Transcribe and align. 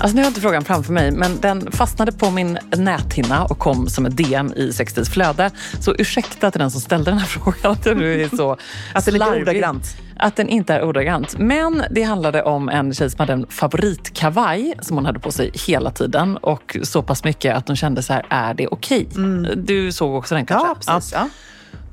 Alltså 0.00 0.14
nu 0.14 0.20
har 0.22 0.24
jag 0.24 0.30
inte 0.30 0.40
frågan 0.40 0.64
framför 0.64 0.92
mig, 0.92 1.10
men 1.10 1.40
den 1.40 1.72
fastnade 1.72 2.12
på 2.12 2.30
min 2.30 2.58
näthinna 2.76 3.44
och 3.44 3.58
kom 3.58 3.88
som 3.88 4.06
ett 4.06 4.16
DM 4.16 4.52
i 4.56 4.72
Sextils 4.72 5.10
flöde. 5.10 5.50
Så 5.80 5.94
ursäkta 5.98 6.50
till 6.50 6.58
den 6.60 6.70
som 6.70 6.80
ställde 6.80 7.10
den 7.10 7.18
här 7.18 7.26
frågan 7.40 7.72
att 7.72 7.84
den 7.84 8.02
är 8.02 8.36
så 8.36 8.56
Att 8.94 9.04
den 9.04 9.22
är 9.22 9.40
ordagrant. 9.42 9.96
Att 10.16 10.36
den 10.36 10.48
inte 10.48 10.74
är 10.74 10.82
ordagrant. 10.82 11.38
Men 11.38 11.82
det 11.90 12.02
handlade 12.02 12.42
om 12.42 12.68
en 12.68 12.94
tjej 12.94 13.10
som 13.10 13.20
hade 13.20 13.32
en 13.32 13.46
favoritkavaj 13.46 14.74
som 14.80 14.96
hon 14.96 15.06
hade 15.06 15.18
på 15.18 15.32
sig 15.32 15.50
hela 15.66 15.90
tiden 15.90 16.36
och 16.36 16.76
så 16.82 17.02
pass 17.02 17.24
mycket 17.24 17.56
att 17.56 17.68
hon 17.68 17.76
kände 17.76 18.02
så 18.02 18.12
här, 18.12 18.26
är 18.28 18.54
det 18.54 18.66
okej? 18.68 19.08
Du 19.56 19.92
såg 19.92 20.14
också 20.14 20.34
den 20.34 20.46
kanske? 20.46 20.68
Ja, 20.68 20.74
precis. 20.94 21.12
Ja. 21.12 21.28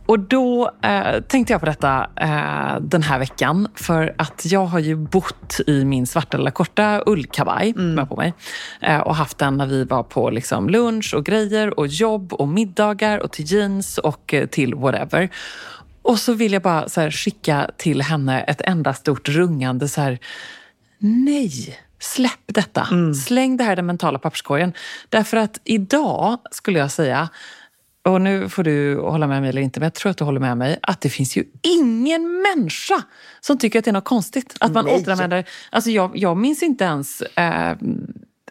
Och 0.06 0.20
då 0.20 0.72
eh, 0.82 1.22
tänkte 1.22 1.54
jag 1.54 1.60
på 1.60 1.66
detta 1.66 2.10
eh, 2.16 2.82
den 2.82 3.04
här 3.04 3.20
veckan 3.20 3.68
för 3.76 4.16
att 4.18 4.46
jag 4.46 4.66
har 4.66 4.80
ju 4.80 4.96
bott 4.96 5.60
i 5.68 5.86
min 5.86 6.08
svarta 6.08 6.38
lilla 6.38 6.52
korta 6.52 7.04
ullkavaj 7.06 7.74
jag 7.76 7.98
har 7.98 8.06
på 8.06 8.16
mig 8.16 8.34
eh, 8.82 9.00
och 9.00 9.16
haft 9.16 9.38
den 9.38 9.58
när 9.58 9.66
vi 9.66 9.84
var 9.84 10.04
på 10.04 10.30
liksom, 10.30 10.70
lunch 10.70 11.14
och 11.14 11.26
grejer 11.26 11.80
och 11.80 11.88
jobb 11.88 12.34
och 12.34 12.48
middagar 12.48 13.20
och 13.20 13.32
till 13.32 13.46
jeans 13.52 13.98
och 13.98 14.34
eh, 14.34 14.48
till 14.48 14.76
whatever. 14.76 15.30
Och 16.02 16.20
så 16.20 16.34
vill 16.34 16.54
jag 16.54 16.62
bara 16.62 16.90
så 16.90 17.02
här, 17.02 17.12
skicka 17.12 17.72
till 17.78 18.02
henne 18.02 18.42
ett 18.42 18.62
enda 18.62 18.94
stort 18.94 19.30
rungande 19.30 19.88
så 19.88 20.02
här, 20.02 20.20
nej, 21.00 21.80
släpp 22.00 22.42
detta. 22.46 22.88
Släng 23.26 23.58
det 23.58 23.64
här 23.64 23.74
i 23.74 23.76
den 23.76 23.86
mentala 23.86 24.20
papperskorgen. 24.20 24.74
Därför 25.10 25.38
att 25.38 25.60
idag 25.64 26.40
skulle 26.52 26.80
jag 26.80 26.92
säga, 26.92 27.30
och 28.06 28.22
nu 28.22 28.50
får 28.50 28.64
du 28.64 29.00
hålla 29.00 29.28
med 29.28 29.42
mig 29.42 29.50
eller 29.50 29.62
inte, 29.62 29.80
men 29.80 29.86
jag 29.86 29.94
tror 29.94 30.10
att 30.10 30.18
du 30.18 30.24
håller 30.24 30.40
med 30.40 30.58
mig, 30.58 30.80
att 30.82 31.02
det 31.02 31.10
finns 31.10 31.38
ju 31.38 31.44
ingen 31.62 32.42
människa 32.42 33.04
som 33.42 33.58
tycker 33.58 33.80
att 33.80 33.86
det 33.86 33.92
är 33.92 33.94
något 33.94 34.06
konstigt 34.06 34.56
att 34.60 34.72
man 34.72 34.86
Nej. 34.86 34.96
återanvänder. 34.96 35.46
Alltså 35.70 35.90
jag, 35.90 36.18
jag 36.18 36.38
minns 36.38 36.64
inte 36.64 36.84
ens 36.84 37.22
eh, 37.22 37.76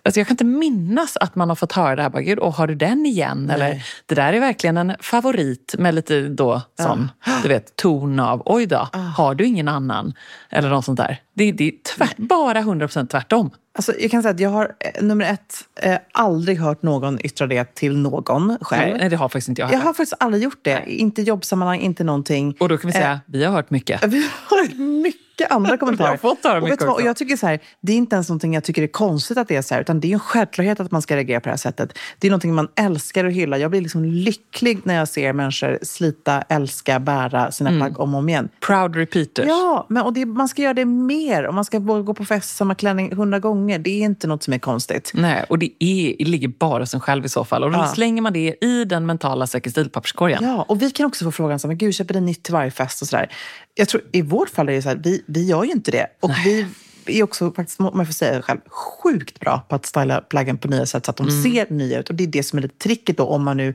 Alltså 0.07 0.21
jag 0.21 0.27
kan 0.27 0.35
inte 0.35 0.45
minnas 0.45 1.17
att 1.17 1.35
man 1.35 1.49
har 1.49 1.57
fått 1.57 1.73
höra 1.73 1.97
det 1.97 2.03
här. 2.03 2.11
Bara, 2.11 2.23
Gud, 2.23 2.39
och 2.39 2.55
har 2.55 2.67
du 2.67 2.75
den 2.75 3.07
igen? 3.07 3.51
Eller, 3.51 3.85
det 4.07 4.15
där 4.15 4.33
är 4.33 4.41
verkligen 4.41 4.77
en 4.77 4.95
favorit 5.01 5.75
med 5.79 5.95
lite 5.95 6.29
då 6.29 6.63
sån, 6.79 7.11
du 7.43 7.49
vet, 7.49 7.77
ton 7.77 8.21
av 8.21 8.43
oj 8.45 8.67
då, 8.67 8.89
har 9.17 9.35
du 9.35 9.45
ingen 9.45 9.69
annan? 9.69 10.15
Eller 10.51 10.69
något 10.69 10.85
sånt 10.85 10.97
där. 10.97 11.21
Det, 11.35 11.53
det 11.53 11.65
är 11.65 11.73
tvärt, 11.97 12.17
bara 12.17 12.61
100% 12.61 13.07
tvärtom. 13.07 13.51
Alltså, 13.77 13.93
jag 13.99 14.11
kan 14.11 14.23
säga 14.23 14.35
att 14.35 14.41
jag 14.41 14.51
har, 14.51 14.73
eh, 14.81 15.03
nummer 15.05 15.25
ett, 15.25 15.55
eh, 15.83 15.97
aldrig 16.13 16.59
hört 16.59 16.83
någon 16.83 17.19
yttra 17.27 17.47
det 17.47 17.75
till 17.75 17.97
någon 17.97 18.59
själv. 18.61 18.97
Nej, 18.97 19.09
det 19.09 19.17
har 19.17 19.29
faktiskt 19.29 19.49
inte 19.49 19.61
jag 19.63 19.67
Jag 19.67 19.71
heller. 19.73 19.85
har 19.85 19.93
faktiskt 19.93 20.15
aldrig 20.21 20.43
gjort 20.43 20.59
det. 20.63 20.83
Inte 20.87 21.21
i 21.23 21.25
jobbsammanhang, 21.25 21.81
inte 21.81 22.05
någonting. 22.05 22.57
Och 22.61 22.69
då 22.69 22.77
kan 22.79 22.87
vi 22.89 22.93
säga, 22.93 23.21
vi 23.27 23.45
har 23.45 23.53
hört 23.53 23.71
mycket. 23.71 24.05
Vi 24.09 24.29
har 24.49 24.75
mycket 25.03 25.34
andra 25.51 25.77
kommentarer. 25.77 26.09
Jag 26.09 26.13
har 26.13 26.35
fått 26.35 26.45
höra 26.45 26.57
och, 26.59 26.63
mycket 26.69 26.83
vad, 26.87 26.95
och 26.95 27.03
jag 27.03 27.17
tycker 27.17 27.37
så 27.37 27.47
här, 27.47 27.59
Det 27.81 27.93
är 27.93 27.97
inte 27.97 28.17
ens 28.17 28.29
någonting 28.29 28.55
jag 28.55 28.65
tycker 28.65 28.83
är 28.83 28.87
konstigt 28.87 29.39
att 29.39 29.49
det 29.49 29.57
är 29.57 29.63
så 29.63 29.75
här, 29.75 29.81
utan 29.81 30.01
det 30.01 30.09
är 30.09 30.13
en 30.13 30.21
självklarhet 30.21 30.81
att 30.81 30.91
man 30.91 31.03
ska 31.03 31.17
reagera 31.17 31.41
på 31.41 31.45
det 31.45 31.51
här 31.51 31.57
sättet. 31.57 31.99
Det 32.19 32.27
är 32.27 32.31
någonting 32.31 32.55
man 32.55 32.69
älskar 32.77 33.25
och 33.25 33.33
hyllar. 33.33 33.59
Jag 33.59 33.71
blir 33.71 33.81
liksom 33.81 34.05
lycklig 34.05 34.81
när 34.85 34.95
jag 34.95 35.09
ser 35.09 35.33
människor 35.33 35.79
slita, 35.83 36.43
älska, 36.43 37.01
bära 37.01 37.51
sina 37.53 37.71
Mm. 37.71 37.81
plagg 37.81 38.01
om 38.01 38.15
och 38.15 38.19
om 38.19 38.29
igen. 38.29 38.49
Proud 38.67 38.97
repeaters. 38.97 39.45
Ja, 39.49 39.87
men, 39.89 40.03
och 40.03 40.13
det, 40.13 40.27
man 40.27 40.49
ska 40.49 40.63
göra 40.63 40.75
det 40.75 40.85
mer. 40.85 41.45
Och 41.47 41.55
man 41.55 41.65
ska 41.65 41.79
gå 41.79 42.15
på 42.15 42.25
fest 42.25 42.57
samma 42.57 42.75
klänning 42.75 43.15
hundra 43.17 43.39
gånger. 43.39 43.79
Det 43.79 43.91
är 43.91 44.05
inte 44.05 44.27
något 44.27 44.43
som 44.43 44.55
är 44.55 44.59
konstigt. 44.59 45.11
Nej, 45.15 45.45
och 45.49 45.59
det, 45.59 45.71
är, 45.79 46.15
det 46.19 46.25
ligger 46.25 46.49
bara 46.49 46.85
en 46.95 47.01
själv 47.01 47.25
i 47.25 47.29
så 47.29 47.45
fall. 47.45 47.65
Och 47.65 47.71
då 47.73 47.79
Ja. 47.79 47.87
slänger 47.95 48.23
man 48.23 48.33
det 48.33 48.55
i 48.61 48.85
den 48.85 49.07
mentala 49.07 49.47
säker 49.47 49.71
stilpapperskorgen. 49.71 50.45
Ja, 50.45 50.63
och 50.69 50.83
vi 50.83 50.91
kan 50.91 51.07
också 51.07 51.25
få 51.25 51.33
frågan 51.33 51.59
så 51.59 51.67
här, 51.67 51.69
men 51.69 51.79
gud, 51.79 51.95
köper 51.95 52.15
ni 52.15 52.21
nytt 52.21 52.43
till 52.43 52.53
varje 52.53 52.71
fest 52.71 53.03
och 53.03 53.09
sådär. 53.09 53.31
Jag 53.75 53.89
tror 53.89 54.03
i 54.13 54.23
vårt 54.23 54.51
fall 54.51 54.69
är 54.69 54.73
det 54.73 54.83
så 54.83 54.89
här, 54.89 55.01
vi, 55.05 55.23
vi 55.27 55.45
gör 55.47 55.65
ju 55.65 55.71
inte 55.71 55.91
det. 55.91 56.07
Och 56.21 56.31
vi 56.45 56.67
är 57.07 57.23
också 57.23 57.53
faktiskt, 57.53 57.81
om 57.81 57.93
jag 57.95 58.07
får 58.07 58.13
säga 58.13 58.37
det 58.37 58.43
själv, 58.43 58.61
sjukt 58.69 59.41
bra 59.41 59.67
på 59.69 59.75
att 59.75 59.87
styla 59.87 60.21
plaggen 60.21 60.59
på 60.59 60.69
nya 60.69 60.87
sätt 60.87 61.05
så 61.05 61.11
att 61.11 61.17
de 61.17 61.43
ser 61.43 61.67
nya 61.71 62.01
ut. 62.01 62.09
Och 62.09 62.15
det 62.15 62.25
är 62.25 62.29
det 62.29 62.43
som 62.43 62.59
är 62.59 62.63
lite 62.63 62.79
tricket 62.79 63.17
då 63.17 63.25
om 63.25 63.45
man 63.45 63.57
nu 63.57 63.75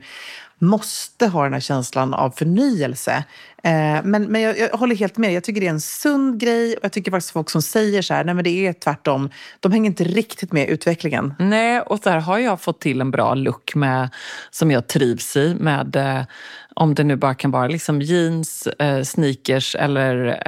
måste 0.58 1.26
ha 1.26 1.44
den 1.44 1.52
här 1.52 1.60
känslan 1.60 2.14
av 2.14 2.30
förnyelse. 2.30 3.24
Eh, 3.62 4.04
men 4.04 4.24
men 4.24 4.40
jag, 4.40 4.58
jag 4.58 4.68
håller 4.68 4.96
helt 4.96 5.16
med. 5.16 5.32
Jag 5.32 5.44
tycker 5.44 5.60
det 5.60 5.66
är 5.66 5.70
en 5.70 5.80
sund 5.80 6.40
grej. 6.40 6.76
Och 6.76 6.84
jag 6.84 6.92
tycker 6.92 7.10
faktiskt 7.10 7.32
folk 7.32 7.50
som 7.50 7.62
säger 7.62 8.02
så 8.02 8.14
här, 8.14 8.24
nej 8.24 8.34
men 8.34 8.44
det 8.44 8.66
är 8.66 8.72
tvärtom. 8.72 9.30
De 9.60 9.72
hänger 9.72 9.90
inte 9.90 10.04
riktigt 10.04 10.52
med 10.52 10.68
utvecklingen. 10.68 11.34
Nej, 11.38 11.80
och 11.80 11.98
där 12.02 12.18
har 12.18 12.38
jag 12.38 12.60
fått 12.60 12.80
till 12.80 13.00
en 13.00 13.10
bra 13.10 13.34
look 13.34 13.74
med, 13.74 14.08
som 14.50 14.70
jag 14.70 14.86
trivs 14.86 15.36
i. 15.36 15.56
Med, 15.60 15.96
eh, 15.96 16.22
om 16.74 16.94
det 16.94 17.04
nu 17.04 17.16
bara 17.16 17.34
kan 17.34 17.50
vara 17.50 17.68
liksom 17.68 18.02
jeans, 18.02 18.66
eh, 18.66 19.02
sneakers 19.02 19.74
eller 19.74 20.42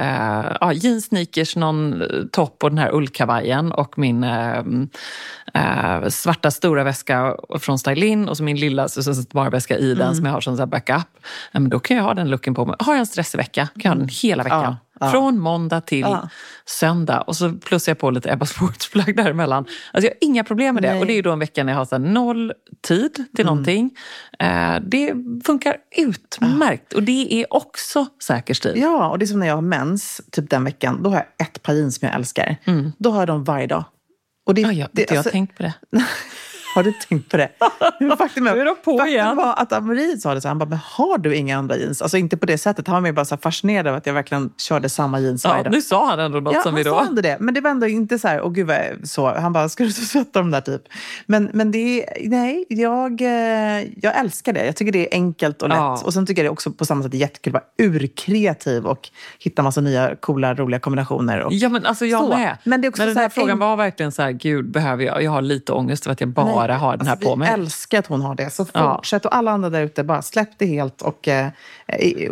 ja, 0.61 0.73
jeans, 0.73 1.05
sneakers, 1.05 1.55
någon 1.55 2.03
topp 2.31 2.63
och 2.63 2.69
den 2.69 2.77
här 2.77 2.95
ullkavajen 2.95 3.71
och 3.71 3.97
min 3.97 4.23
eh, 4.23 6.07
svarta 6.09 6.51
stora 6.51 6.83
väska 6.83 7.35
från 7.59 7.79
Stylin 7.79 8.29
och 8.29 8.37
så 8.37 8.43
min 8.43 8.57
lilla 8.57 8.83
accessoarväska 8.83 9.77
i 9.77 9.93
den 9.95 10.15
som 10.15 10.25
jag 10.25 10.33
har 10.33 10.41
som 10.41 10.57
så 10.57 10.65
backup. 10.65 11.07
Ja, 11.51 11.59
men 11.59 11.69
då 11.69 11.79
kan 11.79 11.97
jag 11.97 12.03
ha 12.03 12.13
den 12.13 12.29
looken 12.29 12.53
på 12.53 12.65
mig. 12.65 12.75
Har 12.79 12.95
jag 12.95 13.02
en 13.03 13.07
stressig 13.07 13.37
vecka 13.37 13.67
kan 13.67 13.81
jag 13.83 13.89
ha 13.91 13.95
den 13.95 14.09
hela 14.21 14.43
veckan. 14.43 14.61
Ja, 14.63 14.77
ja. 15.05 15.11
Från 15.11 15.39
måndag 15.39 15.81
till 15.81 15.99
Ja. 15.99 16.29
söndag. 16.65 17.21
Och 17.21 17.35
så 17.35 17.53
plussar 17.53 17.89
jag 17.89 17.99
på 17.99 18.11
lite 18.11 18.31
Ebba 18.31 18.45
Sports-plagg 18.45 19.15
däremellan. 19.17 19.65
Alltså 19.93 20.07
jag 20.07 20.11
har 20.11 20.17
inga 20.21 20.43
problem 20.43 20.75
med 20.75 20.83
det. 20.83 20.91
Nej. 20.91 20.99
Och 20.99 21.05
det 21.07 21.13
är 21.13 21.23
då 21.23 21.31
en 21.31 21.39
vecka 21.39 21.63
när 21.63 21.73
jag 21.73 21.77
har 21.79 21.85
så 21.85 21.97
noll 21.97 22.53
tid 22.87 23.13
till 23.13 23.25
Mm. 23.39 23.45
någonting. 23.45 23.91
Eh, 24.39 24.75
det 24.87 25.13
funkar 25.45 25.75
utmärkt. 25.97 26.93
Och 26.93 27.03
det 27.03 27.33
är 27.33 27.53
också 27.53 28.05
säker 28.23 28.53
stil. 28.53 28.73
Ja, 28.75 29.09
och 29.09 29.19
det 29.19 29.25
är 29.25 29.27
som 29.27 29.39
när 29.39 29.47
jag 29.47 29.55
har 29.55 29.61
mens, 29.61 30.21
typ 30.31 30.49
den 30.49 30.63
veckan. 30.63 31.03
Då 31.03 31.09
har 31.09 31.17
jag 31.17 31.47
ett 31.47 31.63
par 31.63 31.73
jeans 31.73 31.95
som 31.99 32.05
jag 32.07 32.15
älskar. 32.15 32.55
Då 32.97 33.11
har 33.11 33.19
jag 33.19 33.27
dem 33.27 33.43
varje 33.43 33.67
dag. 33.67 33.83
Och 34.45 34.53
det, 34.53 34.61
Ja, 34.61 34.71
jag, 34.71 34.89
det, 34.91 35.01
jag 35.01 35.09
har 35.09 35.17
alltså, 35.17 35.31
tänkt 35.31 35.57
på 35.57 35.63
det. 35.63 35.73
Har 36.75 36.83
du 36.83 36.91
tänkt 36.91 37.29
på 37.31 37.37
det? 37.37 37.49
Faktum, 38.17 38.47
är, 38.47 38.55
är 38.55 38.65
de 38.65 38.75
på 38.83 38.97
faktum 38.97 39.07
igen. 39.07 39.35
var 39.35 39.53
att 39.57 39.73
Amarie 39.73 40.17
sa 40.17 40.33
det 40.33 40.41
så 40.41 40.47
här, 40.47 40.49
han 40.49 40.59
bara, 40.59 40.69
men 40.69 40.77
har 40.83 41.17
du 41.17 41.35
inga 41.35 41.57
andra 41.57 41.77
jeans? 41.77 42.01
Alltså 42.01 42.17
inte 42.17 42.37
på 42.37 42.45
det 42.45 42.57
sättet, 42.57 42.87
han 42.87 42.93
var 42.93 43.01
mer 43.01 43.11
bara 43.11 43.25
så 43.25 43.37
fascinerad 43.37 43.87
av 43.87 43.95
att 43.95 44.05
jag 44.05 44.13
verkligen 44.13 44.49
körde 44.57 44.89
samma 44.89 45.19
jeans 45.19 45.45
varje 45.45 45.57
Ja, 45.57 45.63
dag. 45.63 45.71
nu 45.73 45.81
sa 45.81 46.05
han 46.09 46.19
ändå 46.19 46.39
något 46.39 46.53
Ja, 46.53 46.61
som 46.61 46.69
han 46.69 46.75
vi 46.77 46.83
då... 46.83 46.89
sa 46.91 47.05
ändå 47.05 47.21
det. 47.21 47.37
Men 47.39 47.53
det 47.53 47.61
var 47.61 47.69
ändå 47.69 47.87
inte 47.87 48.19
så 48.19 48.27
här, 48.27 48.41
åh 48.41 48.51
gud 48.51 48.67
vad 48.67 48.77
så. 49.03 49.33
Han 49.39 49.53
bara, 49.53 49.69
ska 49.69 49.83
du 49.83 49.91
tvätta 49.91 50.39
dem 50.39 50.51
där 50.51 50.61
typ? 50.61 50.81
Men, 51.25 51.49
men 51.53 51.71
det 51.71 52.03
är, 52.03 52.29
nej, 52.29 52.65
jag, 52.69 53.21
eh, 53.21 53.83
jag 54.01 54.17
älskar 54.19 54.53
det. 54.53 54.65
Jag 54.65 54.75
tycker 54.75 54.91
det 54.91 54.99
är 55.13 55.17
enkelt 55.17 55.61
och 55.61 55.69
lätt. 55.69 55.77
Ja. 55.77 56.01
Och 56.05 56.13
sen 56.13 56.25
tycker 56.25 56.41
jag 56.43 56.49
det 56.49 56.53
också 56.53 56.71
på 56.71 56.85
samma 56.85 57.03
sätt 57.03 57.13
är 57.13 57.17
jättekul 57.17 57.55
att 57.55 57.63
vara 57.77 57.89
urkreativ 57.89 58.85
och 58.85 59.09
hitta 59.39 59.61
massa 59.63 59.81
nya 59.81 60.15
coola, 60.15 60.53
roliga 60.53 60.79
kombinationer. 60.79 61.39
Och, 61.41 61.53
Ja, 61.53 61.69
men 61.69 61.85
alltså 61.85 62.05
jag 62.05 62.21
Så. 62.23 62.29
med. 62.29 62.57
Men 62.63 62.81
det 62.81 62.87
är 62.87 62.89
också 62.89 63.05
den 63.05 63.13
så 63.13 63.19
här 63.19 63.23
här 63.25 63.29
frågan 63.29 63.49
en- 63.49 63.59
var 63.59 63.75
verkligen 63.75 64.11
så 64.11 64.21
här, 64.21 64.31
gud, 64.31 64.71
behöver 64.71 65.03
jag? 65.03 65.23
Jag 65.23 65.31
har 65.31 65.41
lite 65.41 65.71
ångest 65.73 66.05
över 66.05 66.13
att 66.13 66.21
jag 66.21 66.29
bara 66.29 66.45
Nej, 66.45 66.55
har 66.73 66.97
den 66.97 67.07
här 67.07 67.13
alltså, 67.13 67.29
på 67.29 67.35
mig. 67.35 67.47
Vi 67.55 67.61
älskar 67.61 67.99
att 67.99 68.07
hon 68.07 68.21
har 68.21 68.35
det. 68.35 68.49
Så 68.49 68.65
Ja. 68.73 68.95
fortsätt. 68.95 69.25
Och 69.25 69.35
alla 69.35 69.51
andra 69.51 69.69
där 69.69 69.81
ute, 69.81 70.03
bara 70.03 70.21
släpp 70.21 70.49
det 70.57 70.65
helt. 70.65 71.01
Och, 71.01 71.27
eh, 71.27 71.47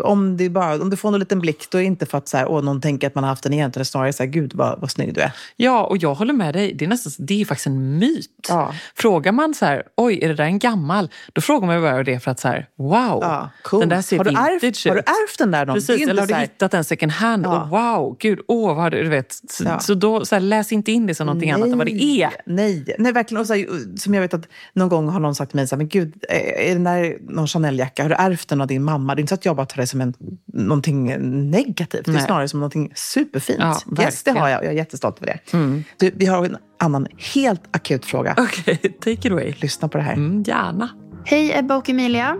om, 0.01 0.37
det 0.37 0.49
bara, 0.49 0.81
om 0.81 0.89
du 0.89 0.97
får 0.97 1.13
en 1.13 1.19
liten 1.19 1.39
blick, 1.39 1.67
då 1.71 1.77
är 1.77 1.81
det 1.81 1.87
inte 1.87 2.05
för 2.05 2.17
att 2.17 2.27
så 2.27 2.37
här, 2.37 2.47
åh, 2.51 2.63
någon 2.63 2.81
tänker 2.81 3.07
att 3.07 3.15
man 3.15 3.23
har 3.23 3.29
haft 3.29 3.43
den 3.43 3.53
egentligen. 3.53 3.85
Snarare 3.85 4.13
så 4.13 4.23
här, 4.23 4.29
gud 4.29 4.51
vad, 4.55 4.79
vad 4.81 4.91
snygg 4.91 5.13
du 5.13 5.21
är. 5.21 5.31
Ja, 5.55 5.83
och 5.83 5.97
jag 5.97 6.13
håller 6.13 6.33
med 6.33 6.53
dig. 6.53 6.73
Det 6.73 6.85
är, 6.85 6.89
nästan, 6.89 7.25
det 7.25 7.41
är 7.41 7.45
faktiskt 7.45 7.67
en 7.67 7.97
myt. 7.99 8.45
Ja. 8.49 8.73
Frågar 8.95 9.31
man 9.31 9.53
så 9.53 9.65
här, 9.65 9.83
oj, 9.97 10.19
är 10.23 10.27
det 10.27 10.33
där 10.35 10.43
en 10.43 10.59
gammal? 10.59 11.09
Då 11.33 11.41
frågar 11.41 11.67
man 11.67 11.81
bara 11.81 12.03
det 12.03 12.19
för 12.19 12.31
att 12.31 12.39
så 12.39 12.47
här, 12.47 12.67
wow, 12.77 12.91
Ja, 13.21 13.49
cool. 13.63 13.79
den 13.79 13.89
där 13.89 14.01
ser 14.01 14.17
har, 14.17 14.23
du 14.23 14.29
vintage 14.29 14.63
ärvt, 14.63 14.85
har 14.87 14.93
du 14.95 14.99
ut. 14.99 15.09
ärvt 15.09 15.37
den 15.37 15.51
där 15.51 15.65
någon? 15.65 15.75
Precis, 15.75 16.07
eller 16.07 16.21
har 16.21 16.27
du 16.27 16.33
här- 16.33 16.41
hittat 16.41 16.73
en 16.73 16.83
second 16.83 17.11
hand? 17.11 17.45
Ja. 17.45 17.61
Och 17.63 17.69
wow, 17.69 18.17
gud, 18.19 18.39
åh, 18.47 18.67
vad 18.67 18.83
har 18.83 18.89
du, 18.89 19.03
du 19.03 19.09
vet. 19.09 19.33
Så, 19.49 19.63
Ja. 19.63 19.79
så 19.79 19.93
då, 19.93 20.25
så 20.25 20.39
läs 20.39 20.71
inte 20.71 20.91
in 20.91 21.07
det 21.07 21.15
som 21.15 21.25
någonting 21.27 21.51
annat 21.51 21.67
än 21.69 21.77
vad 21.77 21.87
det 21.87 22.03
är. 22.03 22.29
Nej, 22.45 22.95
nej 22.99 23.11
verkligen. 23.11 23.41
Och 23.41 23.47
så 23.47 23.53
som 23.97 24.13
jag 24.13 24.20
jag 24.21 24.27
vet 24.27 24.33
att 24.33 24.47
någon 24.73 24.89
gång 24.89 25.09
har 25.09 25.19
någon 25.19 25.35
sagt 25.35 25.51
till 25.51 25.55
mig 25.55 25.67
så 25.67 25.75
här, 25.75 25.77
men 25.77 25.87
gud, 25.87 26.23
är 26.29 26.73
den 26.73 26.83
där 26.83 27.17
någon 27.21 27.47
Chanel-jacka, 27.47 28.03
har 28.03 28.09
du 28.09 28.15
ärvt 28.15 28.49
den 28.49 28.61
av 28.61 28.67
din 28.67 28.83
mamma? 28.83 29.15
Det 29.15 29.19
är 29.19 29.21
inte 29.21 29.29
så 29.29 29.35
att 29.35 29.45
jag 29.45 29.55
bara 29.55 29.65
tar 29.65 29.81
det 29.81 29.87
som 29.87 30.01
en, 30.01 30.13
någonting 30.53 31.05
negativt, 31.51 32.05
det 32.05 32.11
är 32.11 32.13
Nej. 32.13 32.21
snarare 32.21 32.47
som 32.47 32.59
någonting 32.59 32.91
superfint. 32.95 33.59
Ja, 33.59 34.03
yes, 34.03 34.23
det 34.23 34.31
har 34.31 34.49
jag 34.49 34.59
och 34.59 34.65
jag 34.65 34.71
är 34.71 34.77
jättestolt 34.77 35.17
över 35.21 35.27
det. 35.33 35.83
Du, 35.97 36.11
vi 36.15 36.25
har 36.25 36.45
en 36.45 36.57
annan 36.79 37.07
helt 37.33 37.75
akut 37.75 38.05
fråga. 38.05 38.35
Okej, 38.37 38.77
take 38.99 39.11
it 39.11 39.31
away. 39.31 39.53
Lyssna 39.57 39.87
på 39.87 39.97
det 39.97 40.03
här. 40.03 40.13
Mm, 40.13 40.43
gärna. 40.43 40.89
Hej 41.25 41.51
Ebba 41.55 41.77
och 41.77 41.89
Emilia. 41.89 42.37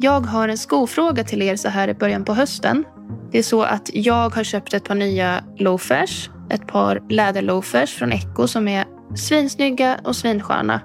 Jag 0.00 0.20
har 0.20 0.48
en 0.48 0.58
skofråga 0.58 1.24
till 1.24 1.42
er 1.42 1.56
så 1.56 1.68
här 1.68 1.88
i 1.88 1.94
början 1.94 2.24
på 2.24 2.34
hösten. 2.34 2.84
Det 3.32 3.38
är 3.38 3.42
så 3.42 3.62
att 3.62 3.90
jag 3.92 4.34
har 4.34 4.44
köpt 4.44 4.74
ett 4.74 4.84
par 4.84 4.94
nya 4.94 5.44
loafers. 5.58 6.30
Ett 6.50 6.66
par 6.66 7.02
läderloafers 7.08 7.94
från 7.94 8.12
Echo 8.12 8.46
som 8.46 8.68
är 8.68 8.84
svinsnygga 9.16 10.00
och 10.04 10.16
svinsköna. 10.16 10.80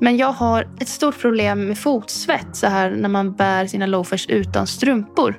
Men 0.00 0.16
jag 0.16 0.32
har 0.32 0.68
ett 0.80 0.88
stort 0.88 1.20
problem 1.20 1.68
med 1.68 1.78
fotsvett 1.78 2.48
så 2.52 2.66
här 2.66 2.90
när 2.90 3.08
man 3.08 3.32
bär 3.32 3.66
sina 3.66 3.86
loafers 3.86 4.26
utan 4.28 4.66
strumpor. 4.66 5.38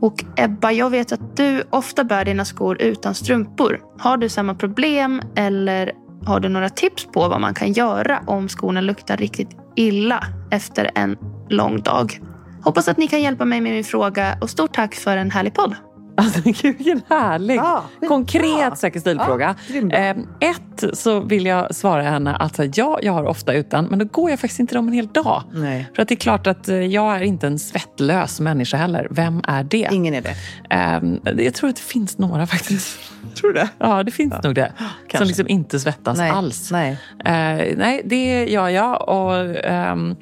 Och 0.00 0.24
Ebba, 0.36 0.72
jag 0.72 0.90
vet 0.90 1.12
att 1.12 1.36
du 1.36 1.62
ofta 1.70 2.04
bär 2.04 2.24
dina 2.24 2.44
skor 2.44 2.82
utan 2.82 3.14
strumpor. 3.14 3.80
Har 3.98 4.16
du 4.16 4.28
samma 4.28 4.54
problem 4.54 5.22
eller 5.36 5.92
har 6.26 6.40
du 6.40 6.48
några 6.48 6.68
tips 6.68 7.06
på 7.06 7.28
vad 7.28 7.40
man 7.40 7.54
kan 7.54 7.72
göra 7.72 8.22
om 8.26 8.48
skorna 8.48 8.80
luktar 8.80 9.16
riktigt 9.16 9.50
illa 9.76 10.24
efter 10.50 10.90
en 10.94 11.16
lång 11.48 11.80
dag? 11.80 12.20
Hoppas 12.62 12.88
att 12.88 12.96
ni 12.96 13.08
kan 13.08 13.22
hjälpa 13.22 13.44
mig 13.44 13.60
med 13.60 13.72
min 13.72 13.84
fråga 13.84 14.38
och 14.40 14.50
stort 14.50 14.74
tack 14.74 14.94
för 14.94 15.16
en 15.16 15.30
härlig 15.30 15.54
podd. 15.54 15.74
Alltså, 16.18 16.40
vilken 16.44 17.02
härlig, 17.08 17.56
Ja, 17.56 17.84
konkret 18.08 18.78
säker 18.78 19.00
stilfråga. 19.00 19.54
Ja, 19.68 19.96
eh, 19.96 20.16
ett 20.40 20.84
så 20.92 21.20
vill 21.20 21.46
jag 21.46 21.74
svara 21.74 22.02
henne 22.02 22.36
att 22.36 22.76
ja, 22.76 22.98
jag 23.02 23.12
har 23.12 23.24
ofta 23.24 23.52
utan, 23.52 23.84
men 23.84 23.98
då 23.98 24.04
går 24.04 24.30
jag 24.30 24.40
faktiskt 24.40 24.60
inte 24.60 24.78
om 24.78 24.88
en 24.88 24.94
hel 24.94 25.06
dag. 25.06 25.42
Nej. 25.52 25.90
För 25.94 26.02
att 26.02 26.08
det 26.08 26.14
är 26.14 26.16
klart 26.16 26.46
att 26.46 26.68
eh, 26.68 26.76
jag 26.76 27.16
är 27.16 27.22
inte 27.22 27.46
en 27.46 27.58
svettlös 27.58 28.40
människa 28.40 28.76
heller. 28.76 29.08
Vem 29.10 29.42
är 29.48 29.64
det? 29.64 29.88
Ingen 29.92 30.14
är 30.14 30.22
det. 30.22 30.34
Eh, 30.70 31.44
jag 31.44 31.54
tror 31.54 31.70
att 31.70 31.76
det 31.76 31.82
finns 31.82 32.18
några 32.18 32.46
faktiskt. 32.46 32.98
Tror 33.34 33.52
du 33.52 33.60
det? 33.60 33.68
Ja, 33.78 34.02
det 34.02 34.10
finns 34.10 34.34
nog 34.42 34.54
det. 34.54 34.72
kanske. 34.78 35.18
Som 35.18 35.26
liksom 35.26 35.48
inte 35.48 35.80
svettas 35.80 36.18
Nej. 36.18 36.30
alls. 36.30 36.70
Nej. 36.70 36.90
Eh, 37.24 37.76
nej, 37.76 38.02
det 38.04 38.44
gör 38.44 38.68
jag. 38.68 39.08
Och, 39.08 39.64
ehm, 39.64 40.16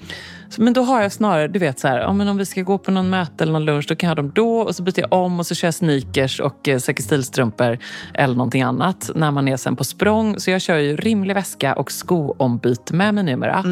men 0.58 0.72
då 0.72 0.82
har 0.82 1.02
jag 1.02 1.12
snarare, 1.12 1.48
du 1.48 1.58
vet 1.58 1.78
så 1.78 1.88
här, 1.88 1.98
ja, 1.98 2.12
men 2.12 2.28
om 2.28 2.36
vi 2.36 2.46
ska 2.46 2.62
gå 2.62 2.78
på 2.78 2.90
någon 2.90 3.10
möte 3.10 3.44
eller 3.44 3.52
någon 3.52 3.64
lunch, 3.64 3.86
då 3.88 3.96
kan 3.96 4.08
jag 4.08 4.16
ha 4.16 4.22
dem 4.22 4.32
då 4.34 4.60
och 4.60 4.74
så 4.74 4.82
byter 4.82 5.00
jag 5.00 5.12
om 5.12 5.38
och 5.38 5.46
så 5.46 5.54
kör 5.54 5.66
jag 5.68 5.74
sneakers 5.74 6.40
och 6.40 6.68
eh, 6.68 6.78
säker 6.78 7.02
stilstrumpor 7.02 7.78
eller 8.14 8.34
någonting 8.34 8.62
annat 8.62 9.10
när 9.14 9.30
man 9.30 9.48
är 9.48 9.56
sen 9.56 9.76
på 9.76 9.84
språng. 9.84 10.40
Så 10.40 10.50
jag 10.50 10.60
kör 10.60 10.76
ju 10.78 10.96
rimlig 10.96 11.34
väska 11.34 11.74
och 11.74 11.92
skoombyte 11.92 12.94
med 12.94 13.14
mig 13.14 13.24
numera. 13.24 13.64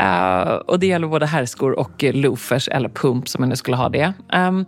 Eh, 0.00 0.52
och 0.52 0.78
det 0.78 0.86
gäller 0.86 1.08
både 1.08 1.26
herrskor 1.26 1.78
och 1.78 2.04
eh, 2.04 2.14
loafers 2.14 2.68
eller 2.68 2.88
pump 2.88 3.28
som 3.28 3.42
jag 3.42 3.48
nu 3.48 3.56
skulle 3.56 3.76
ha 3.76 3.88
det. 3.88 4.12
Ehm, 4.32 4.64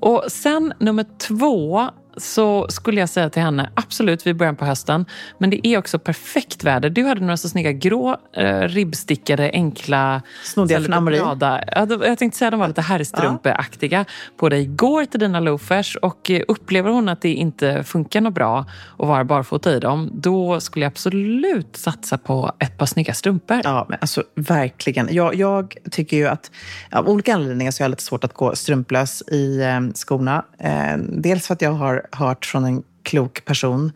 och 0.00 0.24
sen 0.28 0.72
nummer 0.78 1.06
två 1.18 1.90
så 2.16 2.66
skulle 2.68 3.00
jag 3.00 3.08
säga 3.08 3.30
till 3.30 3.42
henne, 3.42 3.70
absolut, 3.74 4.26
vi 4.26 4.34
börjar 4.34 4.52
på 4.52 4.64
hösten, 4.64 5.06
men 5.38 5.50
det 5.50 5.66
är 5.66 5.78
också 5.78 5.98
perfekt 5.98 6.64
väder. 6.64 6.90
Du 6.90 7.04
hade 7.04 7.20
några 7.20 7.36
så 7.36 7.48
snygga 7.48 7.72
grå, 7.72 8.16
eh, 8.36 8.60
ribbstickade, 8.60 9.50
enkla... 9.52 10.22
Snodde 10.44 10.74
jag 10.74 10.84
från 10.84 10.94
Amori. 10.94 11.16
Ja, 11.16 11.60
jag 12.04 12.18
tänkte 12.18 12.38
säga 12.38 12.48
att 12.48 12.52
de 12.52 12.60
var 12.60 12.68
lite 12.68 12.80
herrstrumpeaktiga 12.80 14.04
på 14.36 14.48
dig 14.48 14.62
igår 14.62 15.04
till 15.04 15.20
dina 15.20 15.40
loafers 15.40 15.96
och 15.96 16.30
eh, 16.30 16.42
upplever 16.48 16.90
hon 16.90 17.08
att 17.08 17.20
det 17.20 17.34
inte 17.34 17.84
funkar 17.84 18.20
något 18.20 18.34
bra 18.34 18.66
att 18.98 19.08
vara 19.08 19.24
barfota 19.24 19.76
i 19.76 19.80
dem, 19.80 20.10
då 20.12 20.60
skulle 20.60 20.84
jag 20.84 20.90
absolut 20.90 21.76
satsa 21.76 22.18
på 22.18 22.52
ett 22.58 22.78
par 22.78 22.86
snygga 22.86 23.14
strumpor. 23.14 23.60
Ja, 23.64 23.86
men 23.88 23.98
alltså 24.00 24.22
verkligen. 24.34 25.08
Jag, 25.10 25.34
jag 25.34 25.76
tycker 25.90 26.16
ju 26.16 26.26
att 26.26 26.50
av 26.90 27.08
olika 27.08 27.34
anledningar 27.34 27.70
så 27.70 27.82
har 27.82 27.84
jag 27.84 27.90
lite 27.90 28.02
svårt 28.02 28.24
att 28.24 28.34
gå 28.34 28.54
strumplös 28.54 29.22
i 29.22 29.60
eh, 29.60 29.80
skorna. 29.94 30.44
Eh, 30.58 30.96
dels 30.98 31.46
för 31.46 31.54
att 31.54 31.62
jag 31.62 31.72
har 31.72 32.01
hört 32.12 32.46
från 32.46 32.64
en 32.64 32.82
klok 33.02 33.44
person 33.44 33.92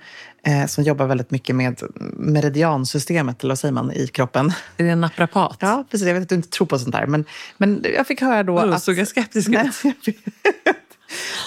eh, 0.47 0.67
som 0.67 0.85
jobbar 0.85 1.06
väldigt 1.06 1.31
mycket 1.31 1.56
med 1.56 1.82
meridiansystemet, 2.17 3.43
eller 3.43 3.50
vad 3.50 3.58
säger 3.58 3.73
man, 3.75 3.93
i 3.93 4.06
kroppen. 4.06 4.53
Är 4.76 4.85
det 4.85 4.91
en 4.91 5.00
naprapat? 5.00 5.56
Ja, 5.61 5.85
precis. 5.91 6.06
Jag 6.06 6.14
vet 6.14 6.23
att 6.23 6.29
du 6.29 6.35
inte 6.35 6.49
tror 6.49 6.67
på 6.67 6.79
sånt 6.79 6.93
där. 6.93 7.06
Men, 7.06 7.25
men 7.56 7.85
jag 7.97 8.06
fick 8.06 8.20
höra 8.20 8.43
då 8.43 8.53
Vadå, 8.55 8.73
att... 8.73 8.82
såg 8.82 8.99
jag 8.99 9.08
skeptisk 9.08 9.49
ut? 9.49 9.55
jag 9.64 9.75
fick- 9.75 10.19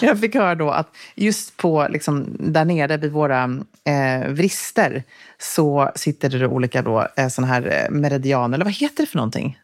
Jag 0.02 0.20
fick 0.20 0.36
höra 0.36 0.56
då 0.56 0.70
att 0.70 0.96
just 1.16 1.58
på, 1.58 1.88
liksom, 1.90 2.26
där 2.40 2.66
nere 2.66 2.98
vid 2.98 3.12
våra 3.12 3.44
eh, 3.84 4.30
vrister 4.30 5.04
så 5.38 5.92
sitter 5.96 6.30
det 6.30 6.48
olika 6.48 6.82
då, 6.82 7.08
eh, 7.18 7.28
såna 7.28 7.48
här 7.48 7.86
eh, 7.86 7.92
meridianer, 7.92 8.58
eller 8.58 8.66
vad 8.66 8.74
heter 8.74 9.04
det 9.04 9.08
för 9.10 9.18
någonting? 9.18 9.60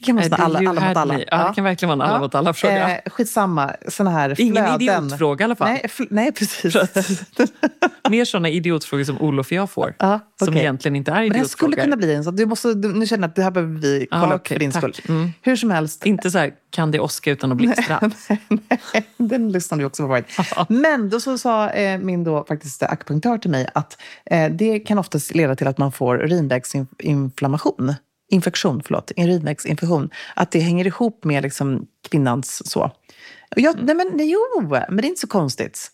Kan 0.00 0.16
Nej, 0.16 0.28
det 0.28 0.36
är 0.36 0.40
alla, 0.40 0.58
alla 0.58 0.88
mot 0.88 0.96
alla. 0.96 1.20
Ja, 1.30 1.48
det 1.48 1.54
kan 1.54 1.64
verkligen 1.64 1.98
vara 1.98 2.06
en 2.08 2.10
alla 2.14 2.20
mot 2.20 2.34
alla-fråga. 2.34 2.96
Eh, 2.96 3.10
skitsamma, 3.10 3.72
såna 3.88 4.10
här 4.10 4.40
Ingen 4.40 4.54
flöden. 4.78 5.04
idiotfråga 5.04 5.42
i 5.42 5.44
alla 5.44 5.54
fall. 5.56 5.68
Nej, 5.68 5.90
nej 6.10 6.32
precis. 6.32 6.74
Mer 8.10 8.24
såna 8.24 8.48
idiotfrågor 8.48 9.04
som 9.04 9.18
Olof 9.20 9.46
och 9.46 9.52
jag 9.52 9.70
får. 9.70 9.94
Ja, 9.98 10.20
Som 10.38 10.48
okej. 10.48 10.60
egentligen 10.60 10.96
inte 10.96 11.10
är 11.10 11.14
Men 11.14 11.22
det 11.28 11.28
skulle 11.48 11.68
idiotfrågor. 11.68 11.82
kunna 11.84 11.96
bli 11.96 12.14
en 12.14 12.24
sån. 12.24 12.36
Du 12.36 12.46
måste, 12.46 12.74
du, 12.74 12.88
nu 12.92 13.06
känner 13.06 13.22
jag 13.22 13.28
att 13.28 13.36
det 13.36 13.42
här 13.42 13.50
behöver 13.50 13.74
vi 13.80 14.06
kolla 14.10 14.28
Ja, 14.28 14.34
upp 14.34 14.48
för 14.48 14.58
din 14.58 14.72
tack. 14.72 14.82
skull. 14.82 14.94
Mm. 15.16 15.30
Hur 15.42 15.56
som 15.56 15.70
helst, 15.70 16.06
Inte 16.06 16.30
så 16.30 16.38
här, 16.38 16.52
kan 16.70 16.90
det 16.90 17.00
åska 17.00 17.30
utan 17.30 17.52
att 17.52 17.58
blixtra? 17.58 18.00
Nej, 18.48 19.06
den 19.16 19.52
lyssnade 19.52 19.82
vi 19.82 19.86
också 19.86 20.08
på. 20.08 20.22
Men 20.68 21.10
då 21.10 21.20
så 21.20 21.38
sa 21.38 21.70
eh, 21.70 21.98
min 21.98 22.24
då 22.24 22.44
faktiskt 22.48 22.82
akupunktör 22.82 23.38
till 23.38 23.50
mig 23.50 23.68
att 23.74 23.96
eh, 24.30 24.50
det 24.50 24.78
kan 24.78 24.98
oftast 24.98 25.34
leda 25.34 25.56
till 25.56 25.66
att 25.66 25.78
man 25.78 25.92
får 25.92 26.22
urinvägsinflammation. 26.24 27.94
Infektion, 28.28 28.82
förlåt. 28.84 29.12
Urinvägsinfektion. 29.16 30.10
Att 30.34 30.50
det 30.50 30.60
hänger 30.60 30.86
ihop 30.86 31.24
med 31.24 31.42
liksom 31.42 31.86
kvinnans 32.10 32.70
så. 32.70 32.92
Jag, 33.56 33.82
nej 33.82 33.94
men 33.94 34.10
nej, 34.14 34.30
jo, 34.30 34.68
men 34.68 34.96
det 34.96 35.02
är 35.02 35.08
inte 35.08 35.20
så 35.20 35.26
konstigt. 35.26 35.90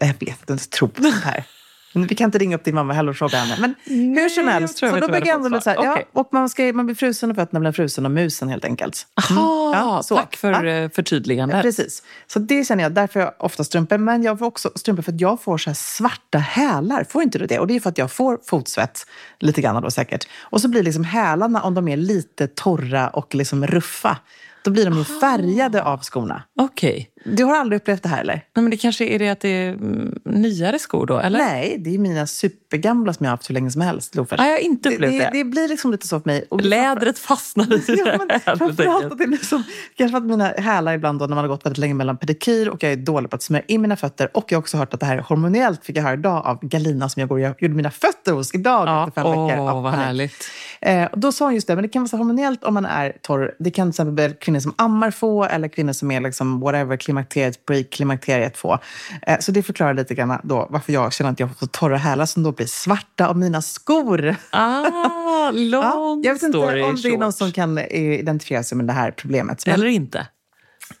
Jag 0.00 0.14
vet 0.20 0.50
inte 0.50 0.70
tror 0.70 0.88
på 0.88 1.02
sånt 1.02 1.24
här. 1.24 1.46
Vi 1.94 2.14
kan 2.14 2.24
inte 2.24 2.38
ringa 2.38 2.56
upp 2.56 2.64
din 2.64 2.74
mamma 2.74 2.92
heller 2.92 3.10
och 3.10 3.16
fråga 3.16 3.38
henne. 3.38 3.56
Men 3.60 3.74
hur 4.16 4.28
som 4.28 4.44
Nej, 4.44 4.54
helst, 4.54 4.78
så 4.78 4.86
då 4.86 5.08
vad 5.08 5.26
jag 5.26 5.44
ändå 5.44 5.60
så 5.60 5.70
här, 5.70 5.76
svar. 5.76 5.84
ja, 5.84 6.02
och 6.12 6.28
man, 6.32 6.48
ska, 6.48 6.62
man 6.62 6.86
blir 6.86 6.96
frusen 6.96 7.30
och 7.30 7.36
fötterna 7.36 7.60
blir 7.60 7.72
frusen 7.72 8.06
av 8.06 8.12
musen 8.12 8.48
helt 8.48 8.64
enkelt. 8.64 9.06
Jaha, 9.28 9.72
Ja, 9.74 10.00
så. 10.04 10.16
tack 10.16 10.36
för 10.36 10.64
Ja. 10.64 10.72
eh, 10.84 10.90
förtydligandet. 10.90 11.62
Precis. 11.62 12.02
Så 12.26 12.38
det 12.38 12.64
känner 12.64 12.82
jag. 12.82 12.92
Därför 12.92 13.20
jag 13.20 13.32
ofta 13.38 13.64
strumpor. 13.64 13.98
Men 13.98 14.22
jag 14.22 14.38
får 14.38 14.46
också 14.46 14.70
strumpor 14.74 15.02
för 15.02 15.12
att 15.12 15.20
jag 15.20 15.42
får 15.42 15.58
så 15.58 15.70
här 15.70 15.74
svarta 15.74 16.38
hälar. 16.38 17.04
Får 17.08 17.22
inte 17.22 17.38
du 17.38 17.46
det? 17.46 17.58
Och 17.58 17.66
det 17.66 17.76
är 17.76 17.80
för 17.80 17.90
att 17.90 17.98
jag 17.98 18.12
får 18.12 18.38
fotsvett, 18.46 19.06
lite 19.40 19.60
grann 19.60 19.82
då 19.82 19.90
säkert. 19.90 20.28
Och 20.40 20.60
så 20.60 20.68
blir 20.68 20.82
liksom 20.82 21.04
hälarna, 21.04 21.62
om 21.62 21.74
de 21.74 21.88
är 21.88 21.96
lite 21.96 22.46
torra 22.46 23.08
och 23.08 23.34
liksom 23.34 23.66
ruffa, 23.66 24.16
då 24.64 24.70
blir 24.70 24.84
de 24.84 24.98
ju 24.98 25.04
färgade 25.04 25.82
av 25.82 26.00
skorna. 26.02 26.42
Okej. 26.60 27.08
Du 27.24 27.44
har 27.44 27.56
aldrig 27.56 27.80
upplevt 27.80 28.02
det 28.02 28.08
här 28.08 28.20
eller? 28.20 28.34
Nej, 28.34 28.62
men 28.62 28.70
det 28.70 28.76
kanske 28.76 29.04
är 29.04 29.18
det 29.18 29.28
att 29.28 29.40
det 29.40 29.48
är 29.48 29.72
mm, 29.72 30.18
nyare 30.24 30.78
skor 30.78 31.06
då, 31.06 31.18
eller? 31.18 31.38
Nej, 31.38 31.76
det 31.78 31.94
är 31.94 31.98
mina 31.98 32.26
supergamla 32.26 33.12
som 33.12 33.24
jag 33.24 33.30
har 33.30 33.36
haft 33.36 33.50
hur 33.50 33.54
länge 33.54 33.70
som 33.70 33.80
helst. 33.80 34.14
Loafers. 34.14 34.38
Nej, 34.38 34.48
jag 34.48 34.56
har 34.56 34.62
inte 34.62 34.88
upplevt 34.88 35.12
det, 35.12 35.18
det. 35.18 35.30
det 35.32 35.44
blir 35.44 35.68
liksom 35.68 35.90
lite 35.90 36.06
så 36.06 36.20
för 36.20 36.28
mig. 36.28 36.44
Och 36.50 36.60
Lädret 36.60 37.18
fastnade 37.18 37.76
i 37.76 37.82
Ja, 38.06 38.18
men 38.18 38.40
framförallt 38.58 39.04
att 39.04 39.18
det 39.18 39.26
blir 39.26 39.38
som, 39.38 39.62
kanske 39.96 40.16
att 40.16 40.24
mina 40.24 40.44
hälar 40.48 40.92
ibland 40.92 41.18
då, 41.18 41.26
när 41.26 41.34
man 41.34 41.44
har 41.44 41.48
gått 41.48 41.66
väldigt 41.66 41.78
länge 41.78 41.94
mellan 41.94 42.16
pedikyr 42.16 42.68
och 42.68 42.82
jag 42.82 42.92
är 42.92 42.96
dålig 42.96 43.30
på 43.30 43.36
att 43.36 43.42
smörja 43.42 43.64
in 43.68 43.82
mina 43.82 43.96
fötter. 43.96 44.28
Och 44.34 44.52
jag 44.52 44.56
har 44.56 44.62
också 44.62 44.76
hört 44.76 44.94
att 44.94 45.00
det 45.00 45.06
här 45.06 45.16
är 45.16 45.22
hormonellt, 45.22 45.84
fick 45.84 45.96
jag 45.96 46.02
höra 46.02 46.14
idag 46.14 46.46
av 46.46 46.58
Galina 46.62 47.08
som 47.08 47.20
jag 47.20 47.28
går 47.28 47.40
jag 47.40 47.62
gjorde 47.62 47.74
mina 47.74 47.90
fötter 47.90 48.32
hos 48.32 48.54
idag 48.54 48.88
Ja, 48.88 49.08
efter 49.08 49.22
fem 49.22 49.30
veckor. 49.30 49.58
åh, 49.58 49.82
vad 49.82 49.92
härligt. 49.92 50.44
Eh, 50.80 51.08
då 51.16 51.32
sa 51.32 51.44
hon 51.44 51.54
just 51.54 51.66
det, 51.66 51.74
men 51.74 51.82
det 51.82 51.88
kan 51.88 52.02
vara 52.02 52.08
så 52.08 52.16
hormonellt 52.16 52.64
om 52.64 52.74
man 52.74 52.84
är 52.86 53.12
torr. 53.22 53.54
Det 53.58 53.70
kan 53.70 53.86
till 53.86 54.02
exempel 54.02 54.32
kvinnor 54.32 54.60
som 54.60 54.74
ammar 54.78 55.10
få 55.10 55.44
eller 55.44 55.68
kvinnor 55.68 55.92
som 55.92 56.10
är 56.10 56.20
liksom 56.20 56.60
whatever, 56.60 56.96
klimakteriet, 57.12 57.66
pre-klimakteriet 57.66 58.56
få. 58.56 58.78
Eh, 59.26 59.38
så 59.40 59.52
det 59.52 59.62
förklarar 59.62 59.94
lite 59.94 60.14
grann 60.14 60.38
då 60.44 60.66
varför 60.70 60.92
jag 60.92 61.12
känner 61.12 61.30
att 61.30 61.40
jag 61.40 61.58
får 61.58 61.66
torra 61.66 61.96
hälar 61.96 62.26
som 62.26 62.42
då 62.42 62.52
blir 62.52 62.66
svarta 62.66 63.28
av 63.28 63.36
mina 63.38 63.62
skor. 63.62 64.36
Ah, 64.50 65.50
long 65.50 65.82
Ja, 65.84 66.20
jag 66.24 66.32
vet 66.34 66.42
inte 66.42 66.58
story 66.58 66.82
om 66.82 66.96
det 67.02 67.08
är 67.08 67.18
någon 67.18 67.32
som 67.32 67.52
kan 67.52 67.78
eh, 67.78 67.84
identifiera 68.20 68.62
sig 68.62 68.76
med 68.76 68.86
det 68.86 68.92
här 68.92 69.10
problemet. 69.10 69.66
Eller 69.68 69.86
inte. 69.86 70.26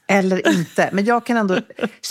eller 0.08 0.48
inte. 0.58 0.88
Men 0.92 1.04
jag 1.04 1.26
kan 1.26 1.36
ändå 1.36 1.58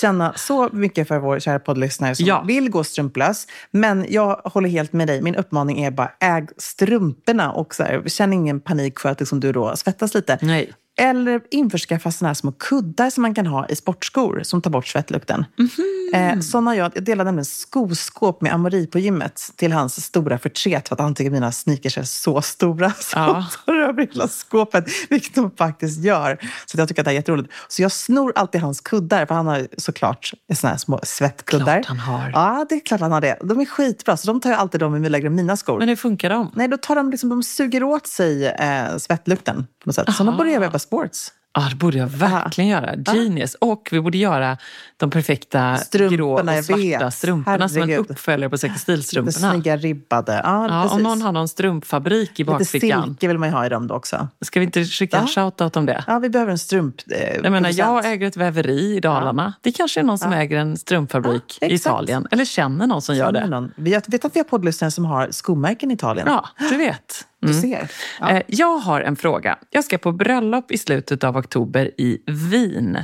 känna 0.02 0.34
så 0.36 0.70
mycket 0.72 1.08
för 1.08 1.20
vår 1.20 1.40
kära 1.40 1.60
poddlyssnare 1.60 2.16
som 2.16 2.26
Ja. 2.26 2.42
vill 2.48 2.70
gå 2.70 2.84
strumplös. 2.84 3.48
Men 3.72 4.06
jag 4.10 4.36
håller 4.44 4.70
helt 4.70 4.94
med 4.94 5.08
dig. 5.08 5.22
Min 5.22 5.36
uppmaning 5.36 5.84
är 5.84 5.92
bara 5.92 6.12
äg 6.20 6.48
strumporna 6.58 7.52
och 7.52 7.76
så 7.76 7.84
här, 7.84 8.04
känn 8.08 8.34
ingen 8.34 8.60
panik 8.62 9.00
för 9.00 9.10
att 9.10 9.20
liksom 9.20 9.40
du 9.40 9.52
då 9.52 9.76
svettas 9.76 10.14
lite. 10.14 10.38
Nej. 10.42 10.74
Eller 11.02 11.42
införskaffa 11.52 12.12
såna 12.12 12.30
här 12.30 12.34
små 12.34 12.52
kuddar 12.52 13.10
som 13.10 13.22
man 13.22 13.34
kan 13.34 13.48
ha 13.48 13.68
i 13.68 13.76
sportskor 13.76 14.42
som 14.44 14.62
tar 14.62 14.72
bort 14.72 14.88
svettlukten. 14.88 15.46
Mhm. 15.58 16.01
Eh, 16.14 16.40
såna 16.40 16.76
jag, 16.76 16.92
jag 16.96 17.04
delade 17.04 17.28
nämligen 17.28 17.46
skoskåp 17.46 18.42
med 18.42 18.54
Amori 18.54 18.88
på 18.88 19.00
gymmet 19.00 19.50
till 19.56 19.72
hans 19.72 20.06
stora 20.06 20.38
förtret 20.38 20.88
för 20.88 20.96
att 20.96 21.00
han 21.00 21.16
tycker 21.16 21.32
mina 21.32 21.52
sneakers 21.52 21.98
är 21.98 22.04
så 22.04 22.42
stora. 22.42 22.92
Så 23.00 23.18
Ja. 23.18 23.22
han 23.34 23.44
tar 23.66 23.74
över 23.74 24.08
hela 24.14 24.28
skåpet, 24.28 24.86
vilket 25.10 25.36
de 25.36 25.52
faktiskt 25.52 26.04
gör. 26.04 26.38
Så 26.66 26.78
jag 26.80 26.88
tycker 26.88 27.02
att 27.02 27.06
det 27.06 27.12
är 27.12 27.16
jätteroligt. 27.16 27.54
Så 27.68 27.82
jag 27.82 27.92
snor 27.92 28.34
alltid 28.36 28.62
hans 28.62 28.82
kuddar, 28.82 29.26
för 29.26 29.36
han 29.36 29.48
har 29.48 29.68
såklart 29.78 30.32
såna 30.54 30.72
här 30.72 30.78
små 30.78 31.00
svettkuddar. 31.04 31.84
Klart 31.84 31.86
han 31.86 32.00
har. 32.00 32.32
Ja, 32.34 32.66
det 32.70 32.76
är 32.76 32.80
klart 32.80 33.02
han 33.02 33.12
har 33.12 33.22
det. 33.22 33.38
De 33.44 33.60
är 33.60 33.66
skitbra, 33.66 34.18
så 34.18 34.28
de 34.28 34.40
tar 34.42 34.50
jag 34.50 34.60
alltid 34.60 34.80
dem 34.80 35.06
i 35.06 35.10
lägger 35.10 35.30
mina 35.30 35.58
skor. 35.58 35.80
Men 35.80 35.90
hur 35.90 35.96
funkar 35.96 36.30
de? 36.30 36.52
Nej, 36.56 36.68
då 36.68 36.78
tar 36.78 36.96
de, 36.96 37.10
liksom, 37.12 37.30
de 37.30 37.44
suger 37.44 37.84
åt 37.84 38.08
sig 38.08 38.46
eh, 38.48 38.98
svettlukten 38.98 39.56
på 39.56 39.90
något 39.90 39.96
sätt. 39.96 40.14
Så 40.14 40.24
de 40.24 40.38
börjar 40.38 40.64
jobba 40.64 40.80
sports. 40.80 41.32
Ja, 41.54 41.68
det 41.70 41.76
borde 41.76 41.98
jag 41.98 42.08
verkligen 42.08 42.70
göra. 42.70 42.96
Genius. 43.14 43.56
Och 43.56 43.90
vi 43.92 44.02
borde 44.02 44.18
göra 44.18 44.58
de 44.98 45.10
perfekta 45.10 45.78
Strumporna, 45.78 46.18
grå 46.18 46.34
och 46.60 46.66
svarta 46.66 47.12
strumporna 47.12 47.70
som 47.70 47.82
en 47.82 47.94
uppföljare 47.94 48.50
på 48.50 48.58
Säker 48.58 48.74
Lite 48.74 48.82
stil-strumporna. 48.82 49.52
snygga 49.52 49.78
ribbade. 49.78 50.42
Ja, 50.44 50.90
om 50.90 51.04
någon 51.04 51.22
har 51.22 51.32
någon 51.32 51.48
strumpfabrik 51.48 52.30
i 52.40 52.44
Lite 52.44 52.52
bakfickan. 52.52 53.04
silke 53.04 53.28
vill 53.28 53.38
man 53.38 53.50
ju 53.50 53.56
ha 53.56 53.66
i 53.66 53.70
dem 53.70 53.88
då 53.88 53.96
också. 53.96 54.28
Ska 54.42 54.60
vi 54.60 54.66
inte 54.66 54.86
skicka 54.86 55.18
en 55.18 55.28
shoutout 55.28 55.78
om 55.78 55.86
det? 55.86 56.04
Ja, 56.08 56.20
vi 56.20 56.30
behöver 56.30 56.52
en 56.52 56.58
strump. 56.58 56.96
Eh, 57.12 57.36
Jag 57.44 57.52
menar, 57.52 57.70
jag 57.74 58.06
äger 58.12 58.28
ett 58.28 58.38
väveri 58.38 58.96
i 58.96 59.00
Dalarna. 59.00 59.54
Det 59.62 59.72
kanske 59.72 60.00
är 60.00 60.04
någon 60.04 60.18
som 60.18 60.34
äger 60.34 60.58
en 60.58 60.78
strumpfabrik 60.78 61.58
i. 61.62 61.74
Italien. 61.74 62.28
Eller 62.32 62.46
känner 62.46 62.88
någon 62.88 63.02
som 63.02 63.16
gör 63.16 63.26
Känner 63.26 63.42
det. 63.42 63.48
någon. 63.48 63.72
Vi- 63.76 63.92
vet 63.92 64.26
att 64.26 64.36
vi 64.36 64.40
har 64.40 64.44
poddlyssnare 64.44 64.92
som 64.92 65.06
har 65.06 65.28
skomärken 65.32 65.92
i 65.92 65.94
Italien. 65.94 66.28
Ja, 66.30 66.50
du 66.70 66.78
vet. 66.78 67.28
Du 67.42 67.54
ser. 67.54 67.92
Ja. 68.20 68.30
Eh, 68.32 68.42
Jag 68.48 68.78
har 68.78 69.02
en 69.02 69.16
fråga. 69.16 69.58
Jag 69.70 69.84
ska 69.84 69.98
på 69.98 70.12
bröllop 70.12 70.72
i 70.72 70.78
slutet 70.78 71.24
av 71.24 71.38
oktober 71.38 71.92
i 71.98 72.18
Wien. 72.52 72.98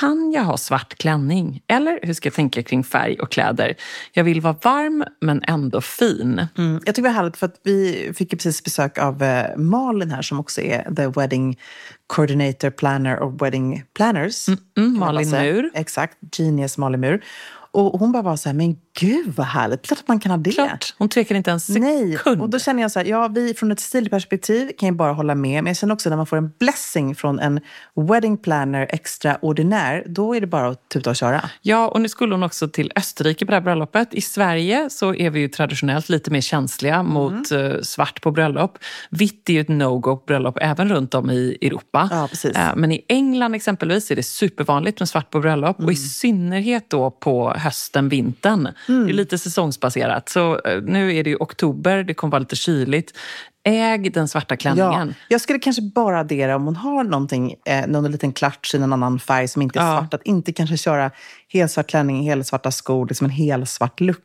Kan 0.00 0.32
jag 0.32 0.42
ha 0.42 0.56
svart 0.56 0.94
klänning? 0.94 1.62
Eller 1.66 1.98
hur 2.02 2.14
ska 2.14 2.26
jag 2.26 2.34
tänka 2.34 2.62
kring 2.62 2.84
färg 2.84 3.18
och 3.20 3.30
kläder? 3.30 3.74
Jag 4.12 4.24
vill 4.24 4.40
vara 4.40 4.56
varm 4.62 5.04
men 5.20 5.42
ändå 5.46 5.80
fin. 5.80 6.46
Mm. 6.58 6.72
Jag 6.86 6.94
tycker 6.94 7.02
det 7.08 7.08
var 7.08 7.14
härligt 7.16 7.36
för 7.36 7.46
att 7.46 7.60
vi 7.64 8.10
fick 8.16 8.30
precis 8.30 8.64
besök 8.64 8.98
av 8.98 9.22
eh, 9.22 9.56
Malin 9.56 10.10
här 10.10 10.22
som 10.22 10.40
också 10.40 10.60
är 10.60 10.94
the 10.94 11.06
wedding 11.20 11.58
coordinator, 12.06 12.70
planner 12.70 13.20
of 13.20 13.42
wedding 13.42 13.84
planners. 13.96 14.48
mm, 14.48 14.58
man 14.76 14.98
Malin. 15.14 15.30
Mur. 15.30 15.70
Exakt, 15.74 16.16
genius 16.38 16.78
Malin 16.78 17.00
Mur. 17.00 17.24
Och 17.72 17.98
hon 18.00 18.12
bara 18.12 18.22
var 18.22 18.36
så 18.36 18.48
här, 18.48 18.56
men 18.56 18.76
gud 18.98 19.32
vad 19.36 19.46
härligt, 19.46 19.82
klart 19.82 19.98
att 20.00 20.08
man 20.08 20.20
kan 20.20 20.30
ha 20.30 20.38
det. 20.38 20.50
Klart, 20.52 20.94
hon 20.98 21.08
tvekar 21.08 21.34
inte 21.34 21.50
en 21.50 21.60
sekund. 21.60 21.84
Nej, 21.84 22.18
och 22.40 22.50
då 22.50 22.58
känner 22.58 22.82
jag 22.82 22.90
så 22.90 22.98
här, 22.98 23.06
ja, 23.06 23.28
vi 23.28 23.54
från 23.54 23.72
ett 23.72 23.80
stilperspektiv 23.80 24.70
kan 24.78 24.88
ju 24.88 24.94
bara 24.94 25.12
hålla 25.12 25.34
med. 25.34 25.64
Men 25.64 25.70
jag 25.70 25.76
känner 25.76 25.94
också 25.94 26.08
när 26.10 26.16
man 26.16 26.26
får 26.26 26.36
en 26.36 26.50
blessing 26.58 27.14
från 27.14 27.40
en 27.40 27.60
wedding 28.08 28.36
planner 28.36 28.86
extraordinär, 28.90 30.04
då 30.06 30.34
är 30.36 30.40
det 30.40 30.46
bara 30.46 30.68
att 30.68 30.88
tuta 30.88 31.10
och 31.10 31.16
köra. 31.16 31.50
Ja, 31.62 31.88
och 31.88 32.00
nu 32.00 32.08
skulle 32.08 32.34
hon 32.34 32.42
också 32.42 32.68
till 32.68 32.92
Österrike 32.96 33.46
på 33.46 33.50
det 33.50 33.56
här 33.56 33.62
bröllopet. 33.62 34.14
I 34.14 34.20
Sverige 34.20 34.90
så 34.90 35.14
är 35.14 35.30
vi 35.30 35.40
ju 35.40 35.48
traditionellt 35.48 36.08
lite 36.08 36.30
mer 36.30 36.40
känsliga 36.40 36.94
Mm. 36.94 37.12
mot 37.12 37.50
eh, 37.52 37.70
svart 37.82 38.20
på 38.22 38.30
bröllop. 38.30 38.78
Vitt 39.10 39.48
är 39.48 39.52
ju 39.52 39.60
ett 39.60 39.68
no-go 39.68 40.16
på 40.16 40.24
bröllop 40.26 40.58
även 40.60 40.88
runt 40.88 41.14
om 41.14 41.30
i 41.30 41.58
Europa. 41.62 42.08
Ja, 42.12 42.26
precis. 42.30 42.56
Eh, 42.56 42.76
men 42.76 42.92
i 42.92 43.04
England 43.08 43.54
exempelvis 43.54 44.10
är 44.10 44.16
det 44.16 44.22
supervanligt 44.22 44.98
med 45.00 45.08
svart 45.08 45.30
på 45.30 45.40
bröllop 45.40 45.76
och 45.76 45.82
i 45.82 45.84
Mm. 45.84 45.96
synnerhet 45.96 46.90
då 46.90 47.10
på 47.10 47.50
hösten, 47.56 48.08
vintern. 48.08 48.68
Mm. 48.90 49.06
Det 49.06 49.12
är 49.12 49.14
lite 49.14 49.38
säsongsbaserat. 49.38 50.28
Så 50.28 50.58
eh, 50.64 50.82
nu 50.82 51.16
är 51.16 51.24
det 51.24 51.30
ju 51.30 51.36
oktober, 51.40 52.02
det 52.04 52.14
kommer 52.14 52.30
vara 52.32 52.38
lite 52.40 52.56
kyligt. 52.56 53.16
Äg 53.64 53.98
den 54.10 54.28
svarta 54.28 54.54
Ja, 54.54 54.56
klänningen. 54.56 55.14
jag 55.28 55.40
skulle 55.40 55.58
kanske 55.58 55.82
bara 55.82 56.20
addera 56.20 56.56
om 56.56 56.64
hon 56.64 56.76
har 56.76 57.04
någonting, 57.04 57.54
eh, 57.66 57.86
någon 57.86 58.10
liten 58.12 58.32
klatsch 58.32 58.74
i 58.74 58.78
någon 58.78 58.92
annan 58.92 59.18
färg 59.18 59.48
som 59.48 59.62
inte 59.62 59.78
är 59.78 59.84
Ja. 59.84 59.98
svart. 59.98 60.14
Att 60.14 60.22
inte 60.22 60.52
kanske 60.52 60.76
köra 60.76 61.10
helsvart 61.52 61.86
klänning, 61.86 62.22
helsvarta 62.28 62.70
skor, 62.70 63.06
liksom 63.08 63.24
en 63.24 63.30
helsvart 63.30 64.00
look. 64.00 64.18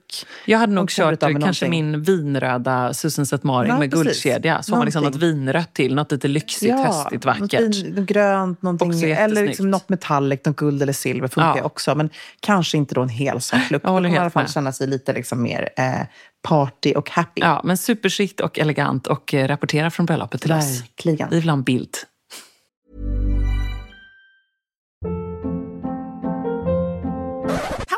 Jag 0.45 0.59
hade 0.59 0.73
nog 0.73 0.89
kört 0.89 1.19
kanske 1.19 1.39
någonting. 1.39 1.69
min 1.69 2.01
vinröda 2.03 2.93
Susan 2.93 3.25
Zetmaring 3.25 3.69
Ja, 3.71 3.79
med 3.79 3.91
precis. 3.91 4.23
guldkedja. 4.23 4.63
Så 4.63 4.71
har 4.71 4.77
man 4.77 4.85
liksom 4.85 5.03
något 5.03 5.15
vinrött 5.15 5.73
till, 5.73 5.95
något 5.95 6.11
lite 6.11 6.27
lyxigt, 6.27 6.73
höstigt, 6.79 7.25
vackert. 7.25 7.41
Något, 7.61 7.75
fin- 7.75 7.93
något 7.95 8.05
grönt, 8.05 8.61
någonting, 8.61 9.11
eller 9.11 9.43
liksom 9.47 9.71
något 9.71 9.89
metallic, 9.89 10.39
något 10.45 10.55
guld 10.55 10.81
eller 10.81 10.93
silver 10.93 11.27
funkar 11.27 11.57
Ja. 11.57 11.63
också. 11.63 11.95
Men 11.95 12.09
kanske 12.39 12.77
inte 12.77 12.95
då 12.95 13.01
en 13.01 13.09
helsvart 13.09 13.71
look. 13.71 13.81
Jag 13.85 13.89
håller 13.89 14.09
kommer 14.09 14.09
man 14.09 14.15
i 14.15 14.17
alla 14.17 14.23
helt 14.23 14.33
fall 14.33 14.43
med. 14.43 14.51
känna 14.51 14.71
sig 14.71 14.87
lite 14.87 15.13
liksom 15.13 15.43
mer 15.43 15.69
eh, 15.77 15.93
party 16.47 16.93
och 16.93 17.09
happy. 17.09 17.41
Ja, 17.41 17.61
men 17.63 17.77
superskikt 17.77 18.39
och 18.39 18.59
elegant 18.59 19.07
och 19.07 19.33
eh, 19.33 19.47
rapportera 19.47 19.91
från 19.91 20.05
bröllopet 20.05 20.41
till 20.41 20.51
oss. 20.51 20.81
Verkligen. 20.81 21.29
Vi 21.29 21.39
vill 21.39 21.49
ha 21.49 21.53
en 21.57 21.63
bild. 21.63 21.89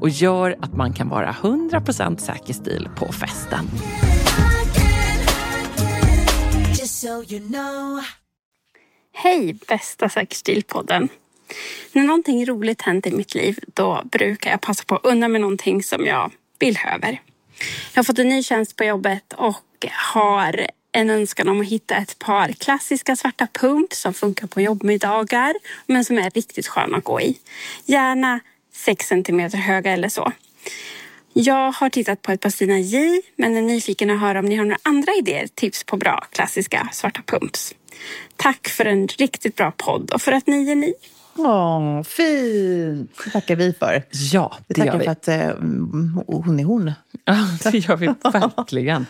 och 0.00 0.08
gör 0.08 0.56
att 0.60 0.76
man 0.76 0.92
kan 0.92 1.08
vara 1.08 1.32
100% 1.32 2.16
säker 2.16 2.54
stil 2.54 2.88
på 2.96 3.12
festen. 3.12 3.68
so 7.06 7.22
you 7.34 7.48
know. 7.48 8.00
Hej 9.12 9.56
bästa 9.68 10.08
Säkerstilpodden. 10.08 11.08
När 11.92 12.02
någonting 12.02 12.46
roligt 12.46 12.82
hänt 12.82 13.06
i 13.06 13.10
mitt 13.10 13.34
liv 13.34 13.58
då 13.66 14.02
brukar 14.04 14.50
jag 14.50 14.60
passa 14.60 14.84
på 14.84 14.94
att 14.94 15.04
unna 15.04 15.28
mig 15.28 15.40
någonting 15.40 15.82
som 15.82 16.06
jag 16.06 16.32
behöver. 16.58 17.20
Jag 17.92 17.98
har 17.98 18.04
fått 18.04 18.18
en 18.18 18.28
ny 18.28 18.42
tjänst 18.42 18.76
på 18.76 18.84
jobbet 18.84 19.32
och 19.32 19.86
har 20.14 20.66
en 20.92 21.10
önskan 21.10 21.48
om 21.48 21.60
att 21.60 21.66
hitta 21.66 21.96
ett 21.96 22.18
par 22.18 22.48
klassiska 22.52 23.16
svarta 23.16 23.48
pumps 23.52 24.00
som 24.00 24.14
funkar 24.14 24.46
på 24.46 24.60
jobbmiddagar 24.60 25.54
men 25.86 26.04
som 26.04 26.18
är 26.18 26.30
riktigt 26.30 26.66
sköna 26.66 26.96
att 26.96 27.04
gå 27.04 27.20
i. 27.20 27.38
Gärna 27.84 28.40
6 28.76 29.06
cm 29.06 29.40
höga 29.40 29.92
eller 29.92 30.08
så. 30.08 30.32
Jag 31.32 31.72
har 31.72 31.90
tittat 31.90 32.22
på 32.22 32.32
ett 32.32 32.40
par 32.40 32.50
Stina 32.50 32.78
J 32.78 33.20
men 33.36 33.56
är 33.56 33.62
nyfiken 33.62 34.10
att 34.10 34.20
höra 34.20 34.38
om 34.38 34.44
ni 34.44 34.56
har 34.56 34.64
några 34.64 34.78
andra 34.82 35.12
idéer, 35.18 35.46
tips 35.54 35.84
på 35.84 35.96
bra 35.96 36.26
klassiska 36.30 36.88
svarta 36.92 37.22
pumps. 37.26 37.74
Tack 38.36 38.68
för 38.68 38.84
en 38.84 39.06
riktigt 39.06 39.56
bra 39.56 39.72
podd 39.76 40.10
och 40.10 40.22
för 40.22 40.32
att 40.32 40.46
ni 40.46 40.70
är 40.70 40.74
ni. 40.74 40.94
Åh, 41.38 42.02
fint! 42.02 43.10
Det 43.24 43.30
tackar 43.30 43.56
vi 43.56 43.72
för. 43.72 44.02
Ja, 44.32 44.56
Vi 44.68 44.74
det 44.74 44.80
gör 44.80 44.86
tackar 44.86 44.98
vi. 44.98 45.04
för 45.04 45.12
att 45.12 45.28
eh, 45.28 45.56
hon 46.26 46.60
är 46.60 46.64
hon. 46.64 46.92
Ja, 47.24 47.34
det 47.72 47.78
gör 47.78 47.96
vi 47.96 48.06
verkligen. 48.32 49.06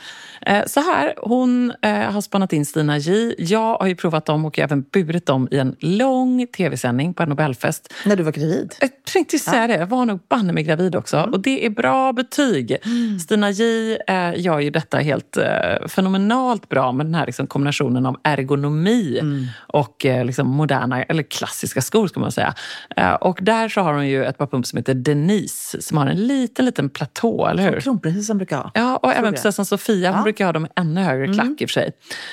Eh, 0.47 0.65
Så 0.67 0.81
här, 0.81 1.15
hon 1.23 1.73
eh, 1.83 1.93
har 1.95 2.21
spannat 2.21 2.53
in 2.53 2.67
Stina 2.67 2.99
J. 2.99 3.35
Jag 3.39 3.77
har 3.79 3.87
ju 3.87 3.95
provat 3.97 4.27
dem 4.27 4.45
och 4.45 4.59
även 4.59 4.83
burit 4.93 5.27
dem 5.27 5.49
i 5.51 5.59
en 5.59 5.77
lång 5.81 6.47
tv-sändning 6.47 7.15
på 7.15 7.23
en 7.23 7.29
Nobelfest. 7.29 7.93
När 8.05 8.17
du 8.17 8.23
var 8.23 8.33
gravid. 8.33 8.75
Jag 8.81 8.91
tänkte 9.05 9.39
säga 9.39 9.67
det, 9.67 9.75
jag 9.77 9.87
var 9.87 10.05
nog 10.07 10.21
banne 10.29 10.53
mig 10.53 10.63
gravid 10.63 10.97
också. 10.97 11.21
Och 11.33 11.41
det 11.41 11.67
är 11.67 11.71
bra 11.71 12.13
betyg. 12.13 12.77
Stina 13.25 13.51
J 13.51 13.93
eh, 14.07 14.33
gör 14.41 14.61
ju 14.61 14.71
detta 14.71 14.99
helt 14.99 15.37
eh, 15.37 15.87
fenomenalt 15.89 16.69
bra 16.69 16.93
med 16.93 17.07
den 17.07 17.15
här 17.15 17.27
liksom, 17.27 17.47
kombinationen 17.47 18.07
av 18.07 18.17
ergonomi 18.23 19.21
och 19.59 20.07
eh, 20.07 20.25
liksom, 20.25 20.49
moderna, 20.49 21.03
eller 21.03 21.23
klassiska 21.23 21.83
skor 21.83 22.09
ska 22.17 22.21
man 22.21 22.33
säga. 22.33 22.55
Eh, 22.97 23.13
och 23.15 23.39
där 23.43 23.69
så 23.69 23.81
har 23.81 23.95
hon 23.95 24.09
ju 24.09 24.25
ett 24.25 24.39
par 24.39 24.47
pumps 24.47 24.69
som 24.71 24.77
heter 24.77 24.95
Denise 24.95 25.83
som 25.83 25.97
har 25.99 26.07
en 26.07 26.17
liten, 26.27 26.65
liten 26.65 26.89
platå, 26.91 27.47
eller 27.47 27.71
hur? 27.71 27.81
Kronprinsessan 27.81 28.37
brukar 28.39 28.57
ha. 28.57 28.71
Ja, 28.75 28.97
och 28.97 29.13
även 29.13 29.33
prinsessan 29.33 29.65
Sofia. 29.67 29.97
Hon 29.97 30.03
Ja. 30.05 30.11
Mm. 30.13 30.23
brukar 30.25 30.45
ha 30.45 30.53
dem 30.53 30.67
ännu 30.77 31.01
högre 31.01 31.35
klack 31.35 31.47
i 31.61 31.65
och 31.65 31.69
för 31.71 31.73
sig. 31.73 31.93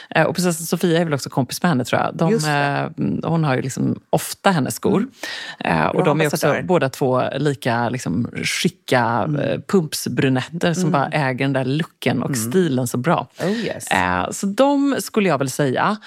Eh, 0.09 0.23
Och 0.23 0.35
prinsessan 0.35 0.65
Sofia 0.65 0.99
är 0.99 1.05
väl 1.05 1.13
också 1.13 1.29
kompis 1.29 1.63
med 1.63 1.69
henne 1.69 1.85
tror 1.85 2.01
jag. 2.01 2.15
De, 2.15 2.33
eh, 2.33 3.29
hon 3.29 3.43
har 3.43 3.55
ju 3.55 3.61
liksom 3.61 3.99
ofta 4.09 4.51
hennes 4.51 4.75
skor. 4.75 5.07
Eh, 5.59 5.85
och 5.85 6.03
de 6.03 6.21
är 6.21 6.27
också 6.27 6.55
båda 6.63 6.89
två 6.89 7.23
lika 7.37 7.89
liksom, 7.89 8.27
skicka 8.43 8.99
Mm. 9.27 9.61
pumpsbrunetter 9.67 10.73
som 10.73 10.91
bara 10.91 11.07
äger 11.07 11.45
den 11.45 11.53
där 11.53 11.65
looken 11.65 12.23
och 12.23 12.37
stilen 12.37 12.87
så 12.87 12.97
bra. 12.97 13.27
Oh, 13.39 13.51
yes. 13.51 13.87
Så 14.31 14.45
de 14.47 14.95
skulle 14.99 15.29
jag 15.29 15.37
väl 15.37 15.49
säga. 15.49 15.97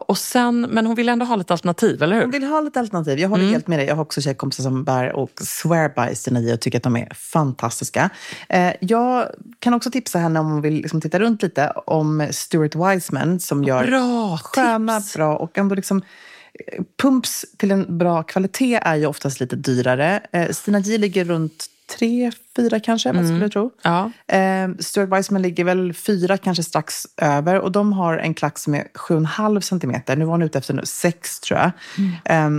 Och 0.00 0.18
sen, 0.18 0.60
men 0.60 0.86
hon 0.86 0.94
vill 0.94 1.08
ändå 1.08 1.26
ha 1.26 1.36
lite 1.36 1.52
alternativ, 1.52 2.02
eller 2.02 2.14
hur? 2.16 2.22
Hon 2.22 2.30
vill 2.30 2.44
ha 2.44 2.60
lite 2.60 2.80
alternativ. 2.80 2.93
Jag 3.02 3.28
håller 3.28 3.44
helt 3.44 3.66
med 3.66 3.78
dig. 3.78 3.86
Jag 3.86 3.94
har 3.94 4.02
också 4.02 4.20
tjejkompisar 4.20 4.62
som 4.62 4.84
bär 4.84 5.12
och 5.12 5.30
swear 5.40 6.08
by 6.08 6.14
Stina 6.14 6.40
J 6.40 6.52
och 6.52 6.60
tycker 6.60 6.78
att 6.78 6.82
de 6.82 6.96
är 6.96 7.08
fantastiska. 7.14 8.10
Eh, 8.48 8.72
jag 8.80 9.28
kan 9.58 9.74
också 9.74 9.90
tipsa 9.90 10.18
henne 10.18 10.40
om 10.40 10.46
hon 10.46 10.62
vill 10.62 10.74
liksom 10.74 11.00
titta 11.00 11.18
runt 11.18 11.42
lite 11.42 11.70
om 11.70 12.28
Stuart 12.30 12.74
Wiseman 12.74 13.40
som 13.40 13.64
gör 13.64 13.86
Bra 13.86 14.38
sköna, 14.38 15.00
tips! 15.00 15.14
bra 15.14 15.36
och 15.36 15.58
ändå 15.58 15.74
liksom 15.74 16.02
eh, 16.72 16.82
Pumps 17.02 17.44
till 17.56 17.70
en 17.70 17.98
bra 17.98 18.22
kvalitet 18.22 18.74
är 18.82 18.96
ju 18.96 19.06
oftast 19.06 19.40
lite 19.40 19.56
dyrare. 19.56 20.20
Eh, 20.32 20.50
Stina 20.50 20.78
J 20.78 20.98
ligger 20.98 21.24
runt 21.24 21.66
tre, 21.98 22.32
fyra 22.56 22.80
kanske, 22.80 23.12
vad 23.12 23.26
skulle 23.26 23.40
jag 23.40 23.52
tro. 23.52 23.70
Ja. 23.82 24.10
Eh, 24.26 24.68
Stuart 24.78 25.18
Wiseman 25.18 25.42
ligger 25.42 25.64
väl 25.64 25.92
fyra, 25.92 26.36
kanske 26.36 26.62
strax 26.62 27.06
över. 27.16 27.58
Och 27.58 27.72
de 27.72 27.92
har 27.92 28.18
en 28.18 28.34
klack 28.34 28.58
som 28.58 28.74
är 28.74 28.84
7,5 28.94 29.60
centimeter. 29.60 30.16
Nu 30.16 30.24
var 30.24 30.32
hon 30.32 30.42
ute 30.42 30.58
efter 30.58 30.74
nu, 30.74 30.82
sex, 30.84 31.40
tror 31.40 31.60
jag. 31.60 31.70
Eh, 32.24 32.50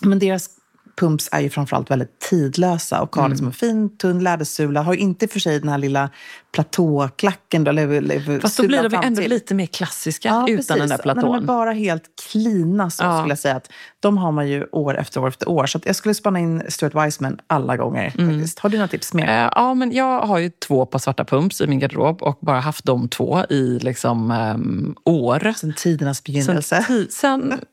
men 0.00 0.18
deras 0.18 0.50
pumps 0.96 1.28
är 1.32 1.40
ju 1.40 1.50
framförallt 1.50 1.90
väldigt 1.90 2.18
tidlösa 2.18 3.02
och 3.02 3.16
har 3.16 3.28
liksom 3.28 3.46
en 3.46 3.52
fin 3.52 3.96
tunn 3.96 4.22
lädersula. 4.24 4.82
Har 4.82 4.94
ju 4.94 5.00
inte 5.00 5.28
för 5.28 5.40
sig 5.40 5.60
den 5.60 5.68
här 5.68 5.78
lilla 5.78 6.10
platåklacken. 6.52 7.64
Då, 7.64 7.68
eller, 7.70 7.88
eller 7.88 8.40
Fast 8.40 8.56
då 8.56 8.66
blir 8.66 8.82
de 8.82 8.90
fram 8.90 9.04
ändå 9.04 9.22
lite 9.22 9.54
mer 9.54 9.66
klassiska 9.66 10.28
Ja, 10.28 10.44
utan 10.48 10.56
precis. 10.56 10.68
den 10.68 10.88
där 10.88 11.00
Men 11.04 11.16
de 11.16 11.24
är 11.24 11.28
platån. 11.30 11.46
bara 11.46 11.72
helt 11.72 12.02
klina 12.32 12.90
så 12.90 13.04
Ja. 13.04 13.18
skulle 13.18 13.30
jag 13.32 13.38
säga. 13.38 13.56
Att 13.56 13.70
de 14.00 14.18
har 14.18 14.32
man 14.32 14.48
ju 14.48 14.66
år 14.72 14.98
efter 14.98 15.20
år 15.20 15.28
efter 15.28 15.48
år. 15.48 15.66
Så 15.66 15.80
jag 15.84 15.96
skulle 15.96 16.14
spana 16.14 16.38
in 16.38 16.62
Stuart 16.68 16.94
Wiseman 17.06 17.38
alla 17.46 17.76
gånger. 17.76 18.14
Mm. 18.18 18.30
Faktiskt. 18.38 18.58
Har 18.58 18.70
du 18.70 18.76
några 18.76 18.88
tips 18.88 19.14
mer? 19.14 19.28
Eh, 19.28 19.50
Ja, 19.54 19.74
men 19.74 19.92
jag 19.92 20.20
har 20.20 20.38
ju 20.38 20.50
två 20.50 20.86
par 20.86 20.98
svarta 20.98 21.24
pumps 21.24 21.60
i 21.60 21.66
min 21.66 21.78
garderob 21.78 22.22
och 22.22 22.38
bara 22.42 22.60
haft 22.60 22.84
de 22.84 23.08
två 23.08 23.44
i 23.50 23.78
liksom, 23.82 24.30
ehm, 24.30 24.94
år. 25.04 25.52
Sen 25.56 25.72
tidernas 25.76 26.16
Sen, 26.18 26.22
begynnelse. 26.32 26.84
ti- 26.88 27.08
sen 27.10 27.60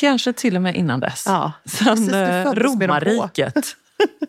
kanske 0.00 0.32
till 0.32 0.56
och 0.56 0.62
med 0.62 0.76
innan 0.76 1.00
dess. 1.00 1.24
Ja, 1.26 1.52
Sen 1.64 1.86
precis, 1.86 2.10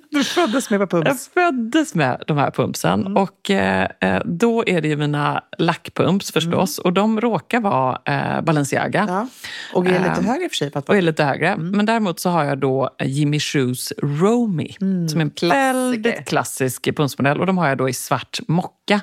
du 0.10 0.20
eh, 0.20 0.24
föddes 0.24 0.70
med 0.70 0.80
på. 0.80 0.88
på 0.88 0.98
Jag 0.98 1.06
pumps. 1.06 1.30
föddes 1.34 1.96
med 1.96 2.24
de 2.28 2.38
här 2.38 2.52
pumpsen 2.52 3.02
Mm. 3.02 3.18
och 3.18 3.50
eh, 3.50 3.88
eh, 4.00 4.22
då 4.26 4.64
är 4.68 4.82
det 4.82 4.88
ju 4.88 4.96
mina 4.98 5.44
lackpumps 5.58 6.32
förstås 6.32 6.78
och 6.80 6.94
de 6.94 7.22
råkar 7.22 7.60
vara 7.60 8.02
eh, 8.06 8.42
Balenciaga. 8.42 9.02
Mm. 9.02 9.14
Ja. 9.16 9.28
Och 9.74 9.86
är 9.86 9.90
lite 10.00 10.04
Ehm, 10.12 10.26
högre 10.26 10.50
för 10.50 10.56
sig. 10.56 10.72
För 10.72 10.80
att 10.80 10.90
och 10.90 10.98
är 10.98 11.02
lite 11.02 11.24
högre. 11.24 11.58
Men 11.58 11.86
däremot 11.86 12.20
så 12.20 12.30
har 12.30 12.44
jag 12.44 12.58
då 12.58 12.90
Jimmy 13.04 13.40
Choos 13.40 13.94
Romy 13.98 14.74
som 15.10 15.22
är 15.22 15.22
en 15.22 15.50
väldigt 15.50 16.26
klassisk 16.26 16.96
pumpsmodell. 16.96 17.40
Och 17.40 17.46
de 17.46 17.58
har 17.58 17.68
jag 17.68 17.78
då 17.78 17.90
i 17.90 17.94
svart 17.94 18.40
mocka. 18.48 19.02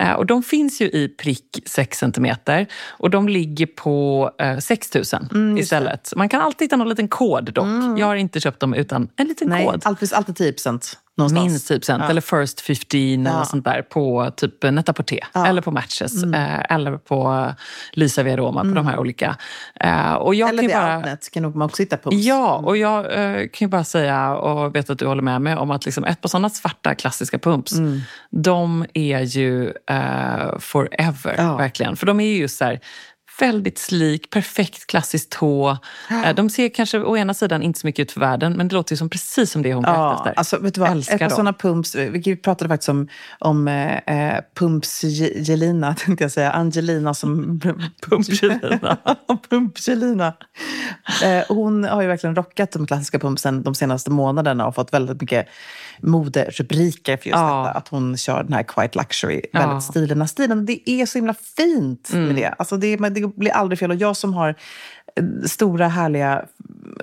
Eh, 0.00 0.12
och 0.12 0.26
de 0.26 0.42
finns 0.42 0.80
ju 0.80 0.84
i 0.86 1.08
prick 1.08 1.62
6 1.66 1.98
cm 1.98 2.26
och 2.88 3.10
de 3.10 3.28
ligger 3.28 3.66
på 3.66 4.30
eh, 4.38 4.58
6 4.58 4.90
000 5.32 5.58
istället. 5.58 6.12
Man 6.16 6.28
kan 6.28 6.40
alltid 6.40 6.64
hitta 6.66 6.76
någon 6.76 6.88
liten 6.88 7.08
kod 7.08 7.52
dock. 7.52 7.66
Jag 7.98 8.06
har 8.06 8.16
inte 8.16 8.40
köpt 8.40 8.60
dem 8.60 8.74
utan 8.74 9.08
en 9.16 9.26
liten 9.26 9.48
Nej, 9.48 9.66
kod. 9.66 9.82
Finns 10.02 10.12
alltid 10.12 10.36
10 10.36 10.52
procent 10.52 10.98
någonstans. 11.16 11.44
Minst 11.50 11.68
10 11.68 11.78
procent, 11.78 12.02
eller 12.10 12.20
first 12.20 12.60
15 12.60 13.00
eller 13.26 13.30
Ja. 13.38 13.44
sånt 13.44 13.64
där 13.64 13.82
på 13.82 14.30
typ 14.36 14.62
Net-a-Porter 14.62 15.18
eller 15.34 15.62
på 15.62 15.70
Matches 15.70 16.22
eh, 16.24 16.60
eller 16.74 16.96
på 16.96 17.46
Lysa 17.92 18.22
Via 18.22 18.36
Roma, 18.36 18.60
på 18.62 18.68
de 18.68 18.86
här 18.86 18.98
olika. 18.98 19.36
Eh, 19.80 20.12
och 20.14 20.34
jag 20.34 20.48
Eller 20.48 20.68
kan 20.68 20.80
bara, 20.82 20.96
Outnet 20.96 21.30
kan 21.32 21.42
nog 21.42 21.56
man 21.56 21.66
också 21.66 21.82
hitta 21.82 21.96
pumps. 21.96 22.16
Ja, 22.16 22.56
och 22.56 22.76
jag 22.76 22.98
eh, 23.12 23.34
kan 23.36 23.66
ju 23.66 23.68
bara 23.68 23.84
säga, 23.84 24.34
och 24.34 24.74
vet 24.76 24.90
att 24.90 24.98
du 24.98 25.06
håller 25.06 25.22
med 25.22 25.40
mig, 25.42 25.56
om 25.56 25.70
att 25.70 25.84
liksom 25.84 26.04
ett 26.04 26.20
par 26.20 26.28
sådana 26.28 26.50
svarta 26.50 26.94
klassiska 26.94 27.38
pumps, 27.38 27.72
de 28.30 28.86
är 28.94 29.20
ju 29.20 29.66
eh, 29.90 30.58
forever, 30.58 31.34
Ja. 31.38 31.56
verkligen. 31.56 31.96
För 31.96 32.06
de 32.06 32.20
är 32.20 32.26
ju 32.26 32.36
just 32.38 32.58
så 32.58 32.64
här, 32.64 32.80
väldigt 33.40 33.78
slik, 33.78 34.30
perfekt 34.30 34.86
klassisk 34.86 35.30
tå. 35.30 35.78
Eh, 36.10 36.34
de 36.34 36.50
ser 36.50 36.68
kanske 36.68 36.98
å 36.98 37.16
ena 37.16 37.34
sidan 37.34 37.62
inte 37.62 37.80
så 37.80 37.86
mycket 37.86 38.02
ut 38.02 38.12
för 38.12 38.20
världen, 38.20 38.52
men 38.52 38.68
det 38.68 38.74
låter 38.74 38.92
ju 38.92 38.96
som 38.96 39.08
precis 39.08 39.50
som 39.50 39.62
det 39.62 39.74
hon 39.74 39.84
ute 39.84 39.90
Ja, 39.92 40.16
efter. 40.16 40.32
alltså 40.36 40.58
vet 40.58 40.74
du 40.74 40.80
vad? 40.80 40.90
Älskar 40.90 41.14
Ett 41.14 41.20
dem. 41.20 41.30
sådana 41.30 41.52
pumps, 41.52 41.94
vi 41.94 42.36
pratade 42.36 42.68
faktiskt 42.68 42.88
om, 42.88 43.08
om 43.38 43.68
eh, 43.68 43.96
eh, 43.96 44.40
Pumps-Jelina, 44.58 45.94
tänkte 45.98 46.24
jag 46.24 46.32
säga. 46.32 46.52
Angelina 46.52 47.14
som... 47.14 47.60
Pump-Jelina. 48.06 48.96
Pump-Jelina. 49.50 50.32
Eh, 51.24 51.44
hon 51.48 51.84
har 51.84 52.02
ju 52.02 52.08
verkligen 52.08 52.36
rockat 52.36 52.72
de 52.72 52.86
klassiska 52.86 53.18
pumpsen 53.18 53.62
de 53.62 53.74
senaste 53.74 54.10
månaderna 54.10 54.66
och 54.66 54.74
fått 54.74 54.92
väldigt 54.92 55.20
mycket 55.20 55.48
moderubriker 56.00 57.16
för 57.16 57.26
just 57.28 57.38
Ja. 57.38 57.64
detta. 57.66 57.78
Att 57.78 57.88
hon 57.88 58.16
kör 58.16 58.42
den 58.42 58.52
här 58.52 58.62
quite 58.62 58.98
luxury, 58.98 59.40
Ja. 59.52 59.58
Mm. 59.60 59.68
väldigt 59.70 59.84
stilen. 59.84 60.28
stilen. 60.28 60.66
Det 60.66 60.90
är 60.90 61.06
så 61.06 61.18
himla 61.18 61.34
fint 61.56 62.10
med 62.12 62.34
det. 62.34 62.54
Alltså 62.58 62.76
det, 62.76 62.96
det 62.96 63.36
blir 63.36 63.50
aldrig 63.52 63.78
fel. 63.78 63.90
Och 63.90 63.96
jag 63.96 64.16
som 64.16 64.34
har 64.34 64.48
eh, 64.48 65.24
stora, 65.46 65.88
härliga, 65.88 66.44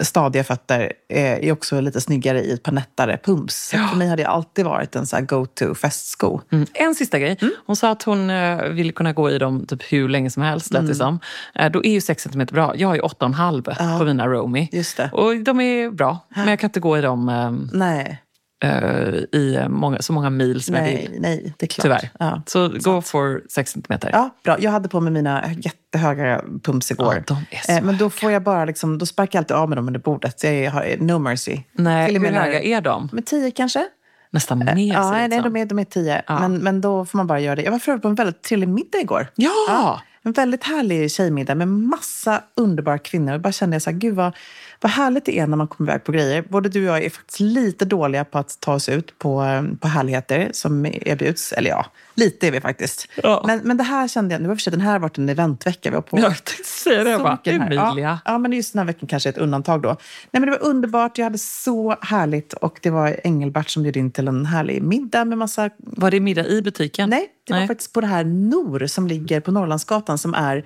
stadiga 0.02 0.44
fötter 0.44 0.94
eh, 1.10 1.48
är 1.48 1.52
också 1.52 1.82
lite 1.82 2.02
snyggare 2.02 2.42
i 2.42 2.52
ett 2.54 2.64
par 2.64 2.72
nättare 2.72 3.18
pumps. 3.24 3.70
Så 3.70 3.78
för 3.78 3.98
mig 3.98 4.08
har 4.10 4.18
det 4.18 4.26
alltid 4.26 4.66
varit 4.66 4.96
en 4.96 5.06
så 5.08 5.18
go-to 5.22 5.76
festsko. 5.76 6.42
Mm. 6.52 6.66
En 6.74 6.96
sista 6.96 7.20
grej. 7.20 7.38
Hon 7.66 7.76
sa 7.76 7.90
att 7.92 8.04
hon 8.04 8.30
eh, 8.30 8.64
ville 8.64 8.92
kunna 8.92 9.14
gå 9.14 9.32
i 9.32 9.38
dem 9.38 9.66
typ 9.66 9.84
hur 9.94 10.10
länge 10.10 10.30
som 10.30 10.44
helst. 10.44 10.74
Lät 10.74 10.88
det 10.88 10.96
som. 10.96 11.20
Eh, 11.56 11.72
då 11.72 11.84
är 11.86 11.92
ju 11.92 12.02
6 12.02 12.24
cm 12.24 12.46
bra. 12.52 12.74
Jag 12.76 12.88
har 12.88 12.96
ju 12.96 13.02
8,5 13.02 13.98
på 14.00 14.06
mina 14.06 14.28
Romy. 14.28 14.70
Just 14.72 14.98
det. 14.98 15.10
Och 15.14 15.36
de 15.38 15.62
är 15.62 15.90
bra, 15.92 16.18
men 16.36 16.48
jag 16.48 16.60
kan 16.60 16.68
inte 16.68 16.80
gå 16.80 16.98
i 16.98 17.02
dem 17.02 17.30
eh, 17.30 17.52
Nej, 17.78 18.22
eh, 18.64 19.40
i 19.40 19.66
många, 19.70 20.02
så 20.02 20.14
många 20.14 20.30
mil 20.30 20.64
som 20.64 20.76
jag 20.76 20.84
nej, 20.84 21.08
vill. 21.12 21.22
nej, 21.22 21.54
det 21.58 21.66
är 21.66 21.68
klart. 21.68 21.84
Tyvärr. 21.84 22.10
Ja. 22.20 22.42
Så 22.46 22.68
go 22.70 23.02
for 23.02 23.42
6 23.50 23.72
cm. 23.72 24.00
Ja, 24.12 24.30
bra. 24.44 24.58
Jag 24.60 24.72
hade 24.72 24.90
på 24.90 25.00
mig 25.02 25.14
mina 25.14 25.44
jättehöga 25.58 26.42
pumps 26.64 26.92
igår. 26.92 27.24
Ja, 27.28 27.36
Eh, 27.70 27.84
Men 27.84 27.98
då 27.98 28.10
får 28.10 28.32
jag 28.32 28.44
bara 28.44 28.66
liksom, 28.66 28.98
då 28.98 29.06
sparkar 29.06 29.38
jag 29.40 29.42
alltid 29.42 29.58
av 29.58 29.70
med 29.70 29.78
dem 29.78 29.88
under 29.88 30.00
bordet. 30.00 30.44
Jag 30.44 30.72
har 30.72 30.96
no 31.00 31.18
mercy. 31.20 31.58
Nej, 31.74 32.18
och 32.18 32.22
hur 32.24 32.32
höga 32.32 32.62
är 32.62 32.82
de? 32.82 33.10
Men 33.12 33.24
tio 33.24 33.52
kanske? 33.52 33.86
Nästan 34.32 34.60
mer 34.60 34.66
Ja, 34.94 35.04
ser 35.04 35.20
det 35.22 35.28
nej, 35.28 35.38
ut 35.38 35.44
som. 35.44 35.54
de 35.54 35.60
är, 35.62 35.66
de 35.66 35.80
är 35.80 35.84
tio. 35.86 36.22
Ja. 36.28 36.40
Men, 36.40 36.58
men 36.58 36.82
då 36.82 37.06
får 37.06 37.18
man 37.18 37.28
bara 37.28 37.40
göra 37.40 37.56
det. 37.56 37.62
Jag 37.62 37.72
var 37.72 37.80
för 37.80 37.98
på 37.98 38.08
en 38.08 38.16
väldigt 38.16 38.44
trevlig 38.44 38.68
middag 38.70 38.98
igår. 39.00 39.28
Ja! 39.36 40.02
En 40.24 40.30
En 40.30 40.34
väldigt 40.34 40.64
härlig 40.64 41.12
tjejmiddag 41.12 41.56
med 41.56 41.68
massa 41.68 42.44
underbara 42.56 42.98
kvinnor. 42.98 43.32
Jag 43.32 43.42
bara 43.42 43.52
kände 43.52 43.76
jag 43.76 43.82
så 43.82 43.90
här, 43.90 43.98
gud 43.98 44.16
vad, 44.16 44.36
vad 44.82 44.92
härligt 44.92 45.26
det 45.26 45.40
är 45.40 45.48
när 45.48 45.58
man 45.58 45.68
kommer 45.68 45.92
iväg 45.92 46.04
på 46.04 46.12
grejer. 46.12 46.44
Både 46.50 46.70
du 46.70 46.90
och 46.90 46.96
jag 46.96 47.06
är 47.06 47.10
faktiskt 47.10 47.40
lite 47.40 47.86
dåliga 47.86 48.26
på 48.26 48.38
att 48.38 48.60
ta 48.60 48.74
oss 48.74 48.90
ut 48.90 49.20
på, 49.20 49.44
eh, 49.44 49.64
på 49.80 49.88
härligheter 49.88 50.50
som 50.54 50.86
erbjuds. 50.86 51.54
Eller 51.54 51.70
ja, 51.70 51.86
lite 52.16 52.48
är 52.48 52.52
vi 52.52 52.62
faktiskt. 52.62 53.08
Ja. 53.24 53.44
Men, 53.48 53.60
men 53.64 53.78
det 53.78 53.84
här 53.84 54.08
kände 54.08 54.36
jag, 54.36 54.42
nu 54.42 54.48
var 54.48 54.56
för 54.56 54.62
sig, 54.62 54.72
den 54.72 54.82
här 54.82 54.92
har 54.92 55.00
varit 55.00 55.18
en 55.18 55.30
eventvecka. 55.30 55.90
Vi 55.90 55.96
var 55.96 56.02
på 56.02 56.20
Jag 56.20 56.34
säga 56.66 57.04
det. 57.04 57.10
Jag 57.10 57.22
bara. 57.22 57.40
Emilia. 57.44 57.94
Ja, 57.98 58.20
ja, 58.26 58.38
men 58.38 58.54
just 58.54 58.74
den 58.74 58.80
här 58.80 58.86
veckan 58.86 59.08
kanske 59.08 59.30
är 59.30 59.32
ett 59.34 59.38
undantag 59.38 59.82
då. 59.82 59.90
Nej, 59.90 59.98
men 60.32 60.42
det 60.42 60.52
var 60.52 60.64
underbart, 60.64 61.18
jag 61.18 61.26
hade 61.26 61.38
så 61.38 61.96
härligt 62.02 62.54
och 62.54 62.80
det 62.82 62.90
var 62.90 63.20
Engelbert 63.24 63.70
som 63.70 63.84
bjöd 63.84 63.98
in 63.98 64.12
till 64.12 64.28
en 64.28 64.46
härlig 64.46 64.84
middag 64.84 65.26
med 65.26 65.38
massa... 65.38 65.70
Var 65.78 66.12
det 66.12 66.20
middag 66.20 66.46
i 66.48 66.62
butiken? 66.62 67.10
Nej, 67.10 67.28
det 67.44 67.54
var 67.54 67.60
Nej. 67.60 67.68
faktiskt 67.68 67.94
på 67.94 68.02
det 68.02 68.08
här 68.08 68.24
Nor 68.24 68.88
som 68.88 69.08
ligger 69.08 69.40
på 69.40 69.52
Norrlandsgatan 69.52 70.18
som 70.18 70.34
är... 70.34 70.66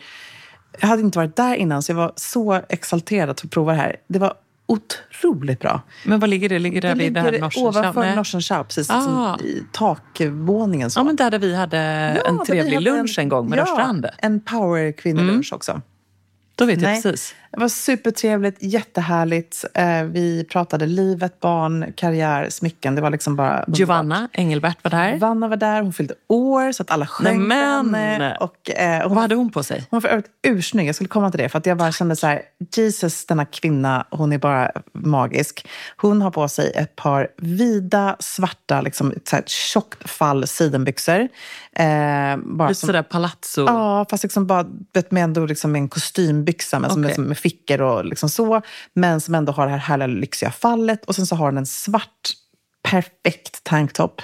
Jag 0.79 0.87
hade 0.87 1.01
inte 1.01 1.17
varit 1.17 1.35
där 1.35 1.55
innan 1.55 1.83
så 1.83 1.91
jag 1.91 1.97
var 1.97 2.11
så 2.15 2.61
exalterad 2.69 3.29
att 3.29 3.41
få 3.41 3.47
prova 3.47 3.71
det 3.71 3.77
här. 3.77 3.95
Det 4.07 4.19
var 4.19 4.33
otroligt 4.65 5.59
bra. 5.59 5.81
Men 6.05 6.19
var 6.19 6.27
ligger 6.27 6.49
det? 6.49 6.59
Ligger 6.59 6.81
det, 6.81 6.87
Det 6.87 6.93
vid 6.95 7.13
det 7.13 7.19
här 7.21 7.31
ligger 7.31 7.43
Norsen 7.43 7.63
ovanför. 7.67 8.15
Norsen 8.15 8.41
precis 8.63 8.89
Ah. 8.89 9.01
som 9.37 9.45
i 9.45 9.63
takvåningen. 9.71 10.91
Så. 10.91 10.99
Ja, 10.99 11.03
men 11.03 11.15
där, 11.15 11.31
där 11.31 11.39
vi 11.39 11.55
hade 11.55 11.77
Ja, 12.23 12.29
en 12.29 12.45
trevlig 12.45 12.73
hade 12.73 12.79
lunch 12.91 13.19
en 13.19 13.29
gång 13.29 13.49
med 13.49 13.59
ja, 13.59 13.63
Rörstrand. 13.63 14.07
en 14.17 14.39
power 14.41 14.91
kvinnolunch 14.91 15.53
också. 15.53 15.81
Då 16.55 16.65
vet 16.65 16.81
jag 16.81 16.89
Nej. 16.91 17.01
precis. 17.01 17.35
Det 17.53 17.59
var 17.59 17.67
supertrevligt, 17.67 18.57
jättehärligt. 18.63 19.65
Eh, 19.73 20.03
Vi 20.03 20.45
pratade 20.51 20.85
livet, 20.85 21.39
barn, 21.39 21.93
karriär, 21.95 22.49
smycken. 22.49 22.95
Det 22.95 23.01
var 23.01 23.09
liksom 23.09 23.35
bara 23.35 23.65
Giovanna 23.67 24.29
Engelbert 24.33 24.77
var 24.81 24.91
där. 24.91 25.17
Vanna 25.17 25.47
var 25.47 25.57
där, 25.57 25.81
hon 25.81 25.93
fyllde 25.93 26.13
år 26.27 26.71
så 26.71 26.83
att 26.83 26.91
alla 26.91 27.07
sjöng 27.07 27.51
henne. 27.51 28.37
Och, 28.39 28.69
eh, 28.71 29.01
hon, 29.03 29.13
Vad 29.15 29.21
hade 29.21 29.35
hon 29.35 29.51
på 29.51 29.63
sig? 29.63 29.77
hon 29.89 29.97
var 29.97 30.01
för 30.01 30.07
övrigt 30.09 30.31
ursnygg. 30.47 30.87
Jag 30.87 30.95
skulle 30.95 31.07
komma 31.07 31.31
till 31.31 31.37
det. 31.39 31.49
För 31.49 31.57
att 31.57 31.65
jag 31.65 31.77
bara 31.77 31.91
kände 31.91 32.15
så 32.15 32.27
här, 32.27 32.41
Jesus, 32.75 33.25
denna 33.25 33.45
kvinna, 33.45 34.07
hon 34.09 34.33
är 34.33 34.37
bara 34.37 34.71
magisk. 34.93 35.67
Hon 35.97 36.21
har 36.21 36.31
på 36.31 36.47
sig 36.47 36.71
ett 36.75 36.95
par 36.95 37.27
vida, 37.37 38.15
svarta, 38.19 38.81
liksom, 38.81 39.13
så 39.29 39.35
här, 39.35 39.43
tjockt 39.47 40.09
fall 40.09 40.47
sidenbyxor. 40.47 41.19
Eh, 41.75 42.37
bara 42.37 42.69
Lite 42.69 42.85
sådär 42.85 43.03
palazzo. 43.03 43.65
Ja, 43.67 44.05
fast 44.09 44.23
liksom 44.23 44.47
bara 44.47 44.65
med 45.09 45.23
ändå 45.23 45.45
liksom 45.45 45.75
en 45.75 45.89
kostymbyxa 45.89 46.79
men 46.79 47.05
är 47.05 47.13
som 47.13 47.23
med 47.23 47.37
fickor 47.43 47.81
och 47.81 48.05
liksom 48.05 48.29
så. 48.29 48.61
Men 48.93 49.21
som 49.21 49.35
ändå 49.35 49.51
har 49.51 49.65
det 49.65 49.71
här 49.71 49.77
härliga 49.77 50.07
lyxiga 50.07 50.51
fallet. 50.51 51.05
Och 51.05 51.15
sen 51.15 51.25
så 51.25 51.35
har 51.35 51.51
den 51.51 51.57
en 51.57 51.65
svart 51.65 52.33
perfekt 52.83 53.63
tanktop. 53.63 54.21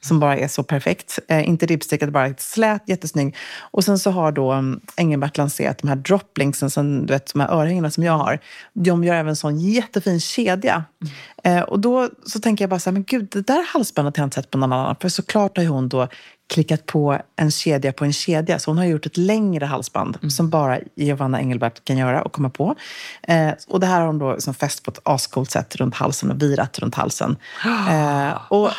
Som 0.00 0.20
bara 0.20 0.36
är 0.36 0.48
så 0.48 0.62
perfekt. 0.62 1.18
Eh, 1.28 1.48
inte 1.48 1.66
ribbstickad, 1.66 2.12
bara 2.12 2.34
slät, 2.38 2.82
jättesnygg. 2.86 3.36
Och 3.70 3.84
sen 3.84 3.98
så 3.98 4.10
har 4.10 4.32
då 4.32 4.52
um, 4.52 4.80
Engelbert 4.96 5.36
lanserat 5.36 5.78
de 5.78 5.88
här 5.88 5.96
droplinksen, 5.96 6.70
som, 6.70 7.06
du 7.06 7.12
vet, 7.12 7.32
de 7.32 7.40
här 7.40 7.50
örhängena 7.50 7.90
som 7.90 8.04
jag 8.04 8.18
har. 8.18 8.38
De 8.72 9.04
gör 9.04 9.14
även 9.14 9.28
en 9.28 9.36
sån 9.36 9.60
jättefin 9.60 10.20
kedja. 10.20 10.84
Eh, 11.44 11.60
och 11.60 11.80
då 11.80 12.08
så 12.26 12.40
tänker 12.40 12.62
jag 12.64 12.70
bara 12.70 12.80
så 12.80 12.90
här, 12.90 12.92
men 12.92 13.04
gud, 13.04 13.28
det 13.30 13.46
där 13.46 13.66
halsbandet 13.72 14.16
har 14.16 14.22
jag 14.22 14.26
inte 14.26 14.34
sett 14.34 14.50
på 14.50 14.58
någon 14.58 14.72
annan. 14.72 14.96
För 15.00 15.08
såklart 15.08 15.56
har 15.56 15.64
ju 15.64 15.70
hon 15.70 15.88
då 15.88 16.08
klickat 16.52 16.86
på 16.86 17.18
en 17.36 17.50
kedja 17.50 17.92
på 17.92 18.04
en 18.04 18.12
kedja. 18.12 18.58
Så 18.58 18.70
hon 18.70 18.78
har 18.78 18.84
gjort 18.84 19.06
ett 19.06 19.16
längre 19.16 19.64
halsband 19.64 20.32
som 20.32 20.50
bara 20.50 20.78
Giovanna 20.96 21.40
Engelbert 21.40 21.84
kan 21.84 21.96
göra 21.96 22.22
och 22.22 22.32
komma 22.32 22.50
på. 22.50 22.74
Eh, 23.22 23.50
och 23.68 23.80
det 23.80 23.86
här 23.86 24.00
har 24.00 24.06
hon 24.06 24.18
då 24.18 24.40
som 24.40 24.54
fäst 24.54 24.82
på 24.82 24.90
ett 24.90 24.98
ascoolt 25.02 25.50
sätt 25.50 25.76
runt 25.76 25.94
halsen 25.94 26.30
och 26.30 26.42
virat 26.42 26.78
runt 26.78 26.94
halsen. 26.94 27.36
Eh, 27.88 28.32
och, 28.48 28.70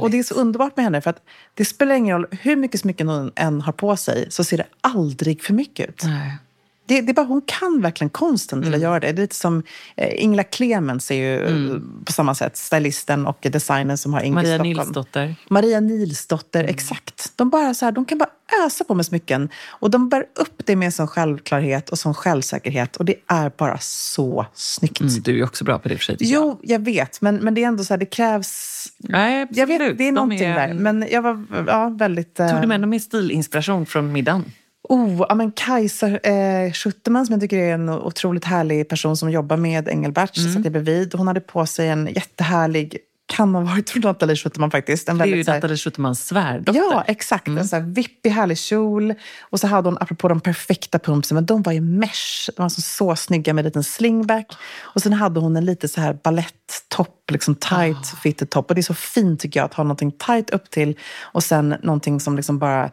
och 0.00 0.10
det 0.10 0.18
är 0.18 0.22
så 0.22 0.34
underbart 0.34 0.76
med 0.76 0.84
henne 0.84 1.00
för 1.00 1.10
att 1.10 1.22
det 1.54 1.64
spelar 1.64 1.94
ingen 1.94 2.16
roll 2.16 2.26
hur 2.30 2.56
mycket 2.56 2.80
smycken 2.80 3.08
hon 3.08 3.32
än 3.36 3.60
har 3.60 3.72
på 3.72 3.96
sig 3.96 4.26
så 4.30 4.44
ser 4.44 4.56
det 4.56 4.66
aldrig 4.80 5.42
för 5.42 5.54
mycket 5.54 5.88
ut. 5.88 6.02
Nej. 6.04 6.38
Det, 6.86 7.00
det 7.00 7.12
är 7.12 7.14
bara, 7.14 7.26
hon 7.26 7.42
kan 7.46 7.80
verkligen 7.82 8.10
konsten 8.10 8.62
till 8.62 8.74
att 8.74 8.80
göra 8.80 9.00
det. 9.00 9.12
Det 9.12 9.20
är 9.20 9.22
lite 9.22 9.34
som 9.36 9.62
eh, 9.96 10.22
Ingela 10.24 10.44
Clemens 10.44 11.10
är 11.10 11.14
ju 11.14 11.44
eh, 11.46 11.80
på 12.04 12.12
samma 12.12 12.34
sätt 12.34 12.56
stylisten 12.56 13.26
och 13.26 13.38
designern 13.52 13.96
som 13.96 14.14
har 14.14 14.20
Ingrid 14.20 14.34
Maria 14.34 14.54
Stockholm. 14.56 14.76
Nilsdotter. 14.78 15.34
Maria 15.50 15.80
Nilsdotter, 15.80 16.64
exakt. 16.64 17.32
De, 17.36 17.50
bara 17.50 17.74
så 17.74 17.84
här, 17.84 17.92
de 17.92 18.04
kan 18.04 18.18
bara 18.18 18.30
ösa 18.66 18.84
på 18.84 18.94
med 18.94 19.06
smycken. 19.06 19.48
Och 19.68 19.90
de 19.90 20.08
bär 20.08 20.24
upp 20.34 20.62
det 20.66 20.76
med 20.76 20.94
sån 20.94 21.08
självklarhet 21.08 21.88
och 21.90 21.98
sån 21.98 22.14
självsäkerhet. 22.14 22.96
Och 22.96 23.04
det 23.04 23.14
är 23.26 23.52
bara 23.58 23.78
så 23.80 24.46
snyggt. 24.54 25.00
Mm, 25.00 25.22
du 25.22 25.38
är 25.40 25.44
också 25.44 25.64
bra 25.64 25.78
på 25.78 25.88
det 25.88 25.96
för 25.96 26.04
sig. 26.04 26.16
Jo, 26.20 26.60
jag 26.62 26.78
vet. 26.84 27.20
Men, 27.20 27.36
men 27.36 27.54
det 27.54 27.62
är 27.64 27.68
ändå 27.68 27.84
så 27.84 27.92
här, 27.92 27.98
det 27.98 28.06
krävs... 28.06 28.70
Nej, 28.98 29.46
Jag 29.50 29.66
vet, 29.66 29.80
absolut. 29.80 29.98
det 29.98 30.04
är 30.04 30.08
De 30.08 30.14
någonting 30.14 30.38
där. 30.50 30.74
Men 30.74 31.06
jag 31.10 31.22
var 31.22 31.44
ja, 31.66 31.88
väldigt... 31.88 32.40
eh, 32.40 32.50
Tog 32.50 32.60
du 32.60 32.66
med 32.66 32.80
någon 32.80 32.90
mer 32.90 32.98
stilinspiration 32.98 33.86
från 33.86 34.12
middagen? 34.12 34.52
Oh, 34.88 35.26
ja, 35.28 35.34
men 35.34 35.52
Kajsa 35.52 36.08
eh, 36.18 36.72
Schuterman 36.72 37.26
som 37.26 37.32
jag 37.32 37.40
tycker 37.40 37.58
är 37.58 37.74
en 37.74 37.88
otroligt 37.88 38.44
härlig 38.44 38.88
person 38.88 39.16
som 39.16 39.30
jobbar 39.30 39.56
med 39.56 39.88
Engelbert. 39.88 40.38
Mm. 40.38 40.52
satt 40.52 40.64
jag 40.64 40.72
bredvid. 40.72 41.14
Hon 41.14 41.26
hade 41.26 41.40
på 41.40 41.66
sig 41.66 41.88
en 41.88 42.06
jättehärlig, 42.06 42.98
kan 43.26 43.54
ha 43.54 43.62
varit 43.62 43.90
från 43.90 44.02
Nathalie 44.02 44.36
Schuterman 44.36 44.70
faktiskt. 44.70 45.08
En 45.08 45.18
Det 45.18 45.24
är 45.24 45.26
ju 45.26 45.30
väldigt, 45.32 45.46
så 45.46 45.52
här- 45.52 45.58
Nathalie 45.58 45.76
Schutermans 45.76 46.26
svärdotter. 46.26 46.80
Ja, 46.80 47.04
exakt. 47.06 47.48
En 47.48 47.68
så 47.68 47.76
här 47.76 47.82
vippig, 47.82 48.30
härlig 48.30 48.58
kjol. 48.58 49.14
Och 49.40 49.60
så 49.60 49.66
hade 49.66 49.88
hon, 49.88 49.98
apropå 50.00 50.28
de 50.28 50.40
perfekta 50.40 50.98
pumpsen, 50.98 51.34
men 51.34 51.46
de 51.46 51.62
var 51.62 51.72
i 51.72 51.80
mesh. 51.80 52.50
De 52.56 52.62
var 52.62 52.68
så, 52.68 52.80
så 52.82 53.16
snygga 53.16 53.54
med 53.54 53.62
en 53.62 53.66
liten 53.66 53.84
slingback. 53.84 54.52
Och 54.80 55.02
sen 55.02 55.12
hade 55.12 55.40
hon 55.40 55.56
en 55.56 55.64
lite 55.64 55.88
så 55.88 56.00
här 56.00 56.18
balletttopp, 56.24 57.30
liksom 57.30 57.54
tight 57.54 58.06
fitted 58.22 58.50
topp. 58.50 58.68
Och 58.70 58.74
det 58.74 58.80
är 58.80 58.82
så 58.82 58.94
fint 58.94 59.40
tycker 59.40 59.60
jag 59.60 59.64
att 59.64 59.74
ha 59.74 59.84
någonting 59.84 60.12
tight 60.12 60.50
upp 60.50 60.70
till 60.70 60.98
och 61.22 61.44
sen 61.44 61.76
någonting 61.82 62.20
som 62.20 62.36
liksom 62.36 62.58
bara 62.58 62.90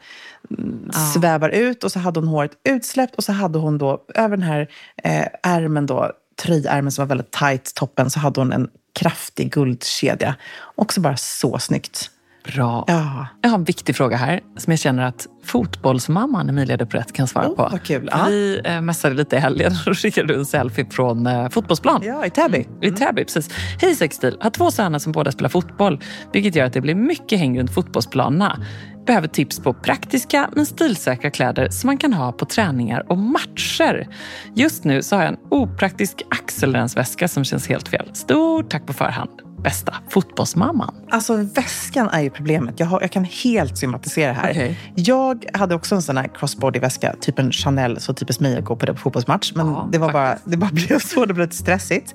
mm, 0.58 0.92
svävar 1.14 1.50
ut. 1.50 1.84
Och 1.84 1.92
så 1.92 2.00
hade 2.00 2.20
hon 2.20 2.28
håret 2.28 2.52
utsläppt 2.70 3.16
och 3.16 3.24
så 3.24 3.32
hade 3.32 3.60
hon 3.60 3.78
då 3.78 4.06
över 4.16 4.38
den 4.38 4.46
här 4.46 4.68
eh, 5.04 5.26
ärmen 5.44 5.86
då, 5.86 6.12
tröjärmen 6.44 6.92
som 6.92 7.02
var 7.02 7.08
väldigt 7.08 7.32
tight, 7.32 7.74
toppen, 7.76 8.10
så 8.10 8.20
hade 8.20 8.40
hon 8.42 8.54
en 8.54 8.70
kraftig 8.94 9.52
guldkedja. 9.52 10.36
Också 10.76 11.02
bara 11.02 11.18
så 11.18 11.60
snyggt. 11.60 12.12
Bra. 12.44 12.84
Ja. 12.88 13.28
Jag 13.42 13.50
har 13.50 13.58
en 13.58 13.64
viktig 13.64 13.96
fråga 13.96 14.18
här 14.18 14.40
som 14.58 14.72
jag 14.72 14.80
känner 14.80 15.04
att 15.04 15.28
fotbollsmamman 15.44 16.50
Emilia 16.50 16.78
Duprett 16.78 17.14
kan 17.14 17.28
svara 17.28 17.48
Oh, 17.50 17.56
på. 17.56 17.68
vad 17.72 17.84
kul. 17.84 18.10
Ja. 18.12 18.26
Vi 18.30 18.62
eh, 18.66 18.82
mässade 18.82 19.16
lite 19.16 19.36
i 19.36 19.40
helgen 19.40 19.72
och 19.88 19.98
skickade 19.98 20.34
en 20.36 20.46
selfie 20.46 20.86
från 20.90 21.28
eh, 21.28 21.50
fotbollsplan. 21.50 22.02
Ja, 22.06 22.26
i 22.26 22.30
Täby. 22.30 22.68
I 22.82 22.92
Täby, 22.92 23.24
precis. 23.26 23.50
Hej 23.82 23.96
Sextil! 23.96 24.38
Har 24.42 24.50
två 24.50 24.72
söner 24.72 25.00
som 25.00 25.12
båda 25.12 25.32
spelar 25.32 25.50
fotboll, 25.50 26.00
vilket 26.34 26.56
gör 26.56 26.66
att 26.66 26.74
det 26.74 26.82
blir 26.82 26.96
mycket 26.96 27.40
häng 27.40 27.60
runt 27.60 27.74
fotbollsplanerna. 27.74 28.60
Behöver 29.08 29.28
tips 29.28 29.60
på 29.60 29.74
praktiska 29.74 30.50
men 30.56 30.66
stilsäkra 30.66 31.30
kläder 31.32 31.70
som 31.70 31.88
man 31.88 31.98
kan 31.98 32.14
ha 32.14 32.32
på 32.32 32.46
träningar 32.46 33.12
och 33.12 33.18
matcher. 33.18 34.08
Just 34.56 34.84
nu 34.84 35.02
så 35.02 35.16
har 35.16 35.24
jag 35.24 35.32
en 35.32 35.40
opraktisk 35.50 36.22
axelrensväska 36.30 37.28
som 37.28 37.44
känns 37.44 37.68
helt 37.70 37.88
fel. 37.88 38.10
Stort 38.14 38.70
tack 38.70 38.86
på 38.86 38.94
förhand. 38.94 39.30
Bästa 39.64 39.94
fotbollsmamman. 40.10 40.96
Alltså 41.10 41.36
väskan 41.36 42.10
är 42.10 42.22
ju 42.22 42.30
problemet. 42.30 42.80
Jag, 42.80 42.88
har, 42.88 43.02
jag 43.02 43.12
kan 43.12 43.24
helt 43.24 43.78
sympatisera 43.78 44.34
här. 44.34 44.52
Okej. 44.52 44.80
Jag 44.96 45.46
hade 45.54 45.76
också 45.76 45.96
en 45.96 46.02
sån 46.02 46.18
här 46.18 46.28
crossbody-väska, 46.40 47.16
typ 47.22 47.40
en 47.40 47.52
Chanel, 47.52 48.00
så 48.00 48.14
typiskt 48.14 48.42
mig 48.42 48.58
att 48.58 48.66
gå 48.66 48.76
på 48.76 48.86
det 48.86 48.94
på 48.94 49.00
fotbollsmatch. 49.00 49.52
Men 49.56 49.68
Ja, 49.68 49.90
det, 49.92 49.98
var 49.98 50.12
bara, 50.14 50.38
det 50.44 50.58
bara 50.58 50.70
blev 50.74 51.00
så, 51.00 51.26
det 51.26 51.34
blev 51.34 51.48
lite 51.48 51.58
stressigt. 51.58 52.14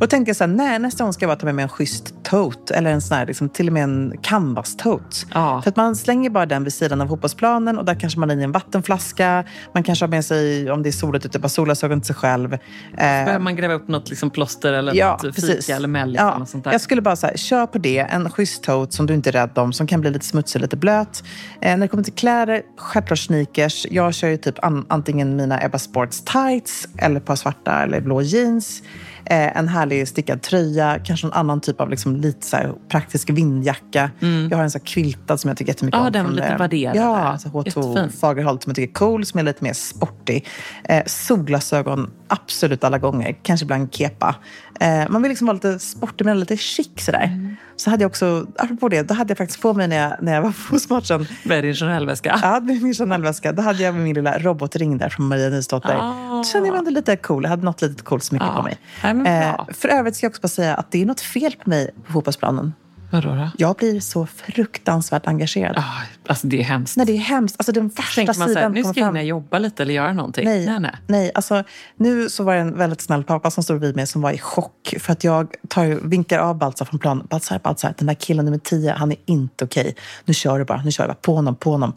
Och 0.00 0.10
tänkte 0.10 0.28
jag 0.28 0.36
så 0.36 0.44
här, 0.44 0.48
nej, 0.48 0.78
nästa 0.78 1.04
gång 1.04 1.12
ska 1.12 1.22
jag 1.24 1.28
bara 1.30 1.36
ta 1.40 1.46
med 1.46 1.54
mig 1.54 1.62
en 1.62 1.68
schysst 1.68 2.14
tote. 2.22 2.74
Eller 2.74 2.90
en 2.90 3.00
sån 3.00 3.16
här, 3.16 3.26
liksom, 3.26 3.48
till 3.48 3.66
och 3.66 3.72
med 3.72 3.82
en 3.82 4.12
canvas-tote. 4.22 5.16
Ja. 5.34 5.62
För 5.62 5.70
att 5.70 5.76
man 5.76 5.96
slänger 5.96 6.30
bara 6.30 6.46
den 6.46 6.64
vid 6.64 6.72
sidan 6.72 7.00
av 7.00 7.06
fotbollsplanen 7.06 7.78
och 7.78 7.84
där 7.84 7.94
kanske 8.00 8.20
man 8.20 8.28
har 8.30 8.36
i 8.36 8.42
en 8.42 8.52
vattenflaska. 8.52 9.44
Man 9.74 9.82
kanske 9.82 10.04
har 10.04 10.10
med 10.10 10.24
sig, 10.24 10.70
om 10.70 10.82
det 10.82 10.88
är 10.88 10.92
soligt 10.92 11.26
ute, 11.26 11.38
bara 11.38 11.48
solglasögon 11.48 12.00
till 12.00 12.06
sig 12.06 12.16
själv. 12.16 12.52
Eh, 12.54 12.58
Behöver 12.96 13.38
man 13.38 13.56
gräva 13.56 13.74
upp 13.74 13.88
något 13.88 14.10
liksom 14.10 14.30
plåster 14.30 14.72
eller 14.72 14.94
Ja, 14.94 15.18
något 15.24 15.34
fika 15.34 15.76
eller 15.76 15.88
mellis 15.88 16.20
eller 16.20 16.30
Ja, 16.30 16.38
något 16.38 16.48
sånt 16.48 16.64
där? 16.64 16.72
jag 16.72 16.80
skulle 16.84 17.02
bara 17.02 17.16
säga, 17.16 17.36
kör 17.36 17.66
på 17.66 17.78
det. 17.78 17.98
En 17.98 18.30
schysst 18.30 18.62
tote 18.62 18.92
som 18.92 19.06
du 19.06 19.14
inte 19.14 19.30
är 19.30 19.32
rädd 19.32 19.58
om, 19.58 19.72
som 19.72 19.86
kan 19.86 20.00
bli 20.00 20.10
lite 20.10 20.26
smutsig, 20.26 20.60
lite 20.60 20.76
blöt. 20.76 21.24
Eh, 21.60 21.70
när 21.70 21.76
det 21.76 21.88
kommer 21.88 22.04
till 22.04 22.12
kläder, 22.12 22.62
självklart 22.76 23.18
sneakers. 23.18 23.86
Jag 23.90 24.14
kör 24.14 24.28
ju 24.28 24.36
typ 24.36 24.64
an, 24.64 24.86
antingen 24.88 25.36
mina 25.36 25.64
Ebba 25.64 25.78
Sports 25.78 26.24
tights 26.24 26.88
eller 26.98 27.16
ett 27.16 27.24
par 27.24 27.36
svarta 27.36 27.82
eller 27.82 28.00
blå 28.00 28.22
jeans. 28.22 28.82
Eh, 29.26 29.56
en 29.56 29.68
härlig 29.68 30.08
stickad 30.08 30.42
tröja, 30.42 30.98
kanske 31.04 31.26
någon 31.26 31.34
annan 31.36 31.60
typ 31.60 31.80
av 31.80 31.90
liksom 31.90 32.16
lite 32.16 32.46
så 32.46 32.56
här 32.56 32.72
praktisk 32.88 33.30
vindjacka. 33.30 34.10
Jag 34.50 34.56
har 34.56 34.64
en 34.64 34.70
sån 34.70 34.80
här 34.80 34.86
quiltad 34.86 35.40
som 35.40 35.48
jag 35.48 35.56
tycker 35.58 35.70
jättemycket 35.72 35.98
Ja, 36.00 36.06
om. 36.06 36.12
den 36.12 36.26
lite 36.26 36.46
eh, 36.48 36.58
vadderade. 36.58 36.98
Ja, 36.98 37.16
alltså 37.16 37.48
H2 37.48 37.66
Jättefin. 37.66 38.10
Fagerholt 38.20 38.62
som 38.62 38.70
jag 38.70 38.76
tycker 38.76 38.90
är 38.90 38.94
cool, 38.94 39.26
som 39.26 39.40
är 39.40 39.44
lite 39.44 39.64
mer 39.64 39.72
sportig. 39.72 40.46
Eh, 40.84 41.02
solglasögon, 41.06 42.10
absolut 42.28 42.84
alla 42.84 42.98
gånger. 42.98 43.36
Kanske 43.42 43.64
ibland 43.64 43.94
kepa. 43.94 44.36
Eh, 44.80 45.04
man 45.08 45.22
vill 45.22 45.28
liksom 45.28 45.46
vara 45.46 45.54
lite 45.54 45.78
sportig 45.78 46.24
men 46.24 46.40
lite 46.40 46.56
chic 46.56 46.88
sådär. 46.96 47.24
Mm. 47.24 47.56
Så 47.76 47.90
hade 47.90 48.02
jag 48.02 48.08
också, 48.08 48.46
apropå 48.58 48.88
det, 48.88 49.02
då 49.02 49.14
hade 49.14 49.30
jag 49.30 49.38
faktiskt 49.38 49.62
på 49.62 49.74
mig 49.74 49.88
när 49.88 49.96
jag, 49.96 50.12
när 50.22 50.34
jag 50.34 50.42
var 50.42 50.48
på 50.50 50.54
fotbollsmatchen. 50.54 51.26
Vad 51.44 51.58
är 51.58 51.62
din 51.62 51.74
Chanel-väska? 51.74 52.38
Ja, 52.42 52.60
med 52.60 52.82
min 52.82 52.94
Chanel-väska. 52.94 53.52
Då 53.52 53.62
hade 53.62 53.82
jag 53.82 53.94
min 53.94 54.14
lilla 54.14 54.38
robotring 54.38 54.98
där 54.98 55.08
från 55.08 55.28
Maria 55.28 55.48
Nilsdotter. 55.48 55.98
Ah. 56.00 56.36
Då 56.36 56.44
kände 56.44 56.68
jag 56.68 56.72
mig 56.72 56.78
ändå 56.78 56.90
lite 56.90 57.16
cool. 57.16 57.42
Jag 57.42 57.50
hade 57.50 57.64
något 57.64 57.82
litet 57.82 58.02
coolt 58.02 58.24
smycke 58.24 58.44
Ja. 58.48 58.56
på 58.56 58.62
mig. 58.62 58.78
Men 59.02 59.22
bra. 59.22 59.66
för 59.72 59.88
övrigt 59.88 60.16
ska 60.16 60.24
jag 60.24 60.30
också 60.30 60.42
bara 60.42 60.48
säga 60.48 60.74
att 60.74 60.90
det 60.90 61.02
är 61.02 61.06
något 61.06 61.20
fel 61.20 61.54
på 61.64 61.70
mig 61.70 61.90
på 62.06 62.12
fotbollsplanen. 62.12 62.72
Vadå 63.14 63.28
då? 63.28 63.50
Jag 63.58 63.76
blir 63.76 64.00
så 64.00 64.26
fruktansvärt 64.26 65.26
engagerad. 65.26 65.78
Ah, 65.78 66.02
alltså 66.26 66.46
det 66.46 66.60
är 66.60 66.64
hemskt. 66.64 66.96
Nej, 66.96 67.06
det 67.06 67.12
är 67.12 67.18
hemskt. 67.18 67.56
Alltså 67.58 67.72
den 67.72 67.90
första 67.90 68.14
Tänker 68.14 68.38
man 68.38 68.48
sidan 68.48 68.72
nu 68.72 68.84
ska 68.84 69.00
jag 69.00 69.06
hinna 69.06 69.22
jobba 69.22 69.58
lite 69.58 69.82
eller 69.82 69.94
göra 69.94 70.12
någonting. 70.12 70.44
Nej, 70.44 70.66
nej. 70.66 70.80
nej. 70.80 70.92
nej. 71.06 71.30
Alltså, 71.34 71.64
nu 71.96 72.28
så 72.28 72.44
var 72.44 72.54
det 72.54 72.60
en 72.60 72.78
väldigt 72.78 73.00
snäll 73.00 73.24
pappa 73.24 73.50
som 73.50 73.62
stod 73.62 73.80
vid 73.80 73.96
mig 73.96 74.06
som 74.06 74.22
var 74.22 74.32
i 74.32 74.38
chock. 74.38 74.94
För 75.00 75.12
att 75.12 75.24
jag 75.24 75.54
tar, 75.68 76.08
vinkar 76.08 76.38
av 76.38 76.58
Baltzar 76.58 76.84
från 76.84 76.98
planen. 77.00 77.26
Baltzar, 77.30 77.58
Baltzar, 77.58 77.94
den 77.98 78.06
där 78.06 78.14
killen 78.14 78.44
nummer 78.44 78.58
10, 78.58 78.92
han 78.92 79.12
är 79.12 79.18
inte 79.26 79.64
okej. 79.64 79.94
Nu 80.24 80.34
kör 80.34 80.58
du 80.58 80.64
bara, 80.64 80.82
nu 80.82 80.90
kör 80.90 81.04
du 81.04 81.08
bara. 81.08 81.14
På 81.14 81.34
honom, 81.34 81.56
på 81.56 81.70
honom. 81.70 81.92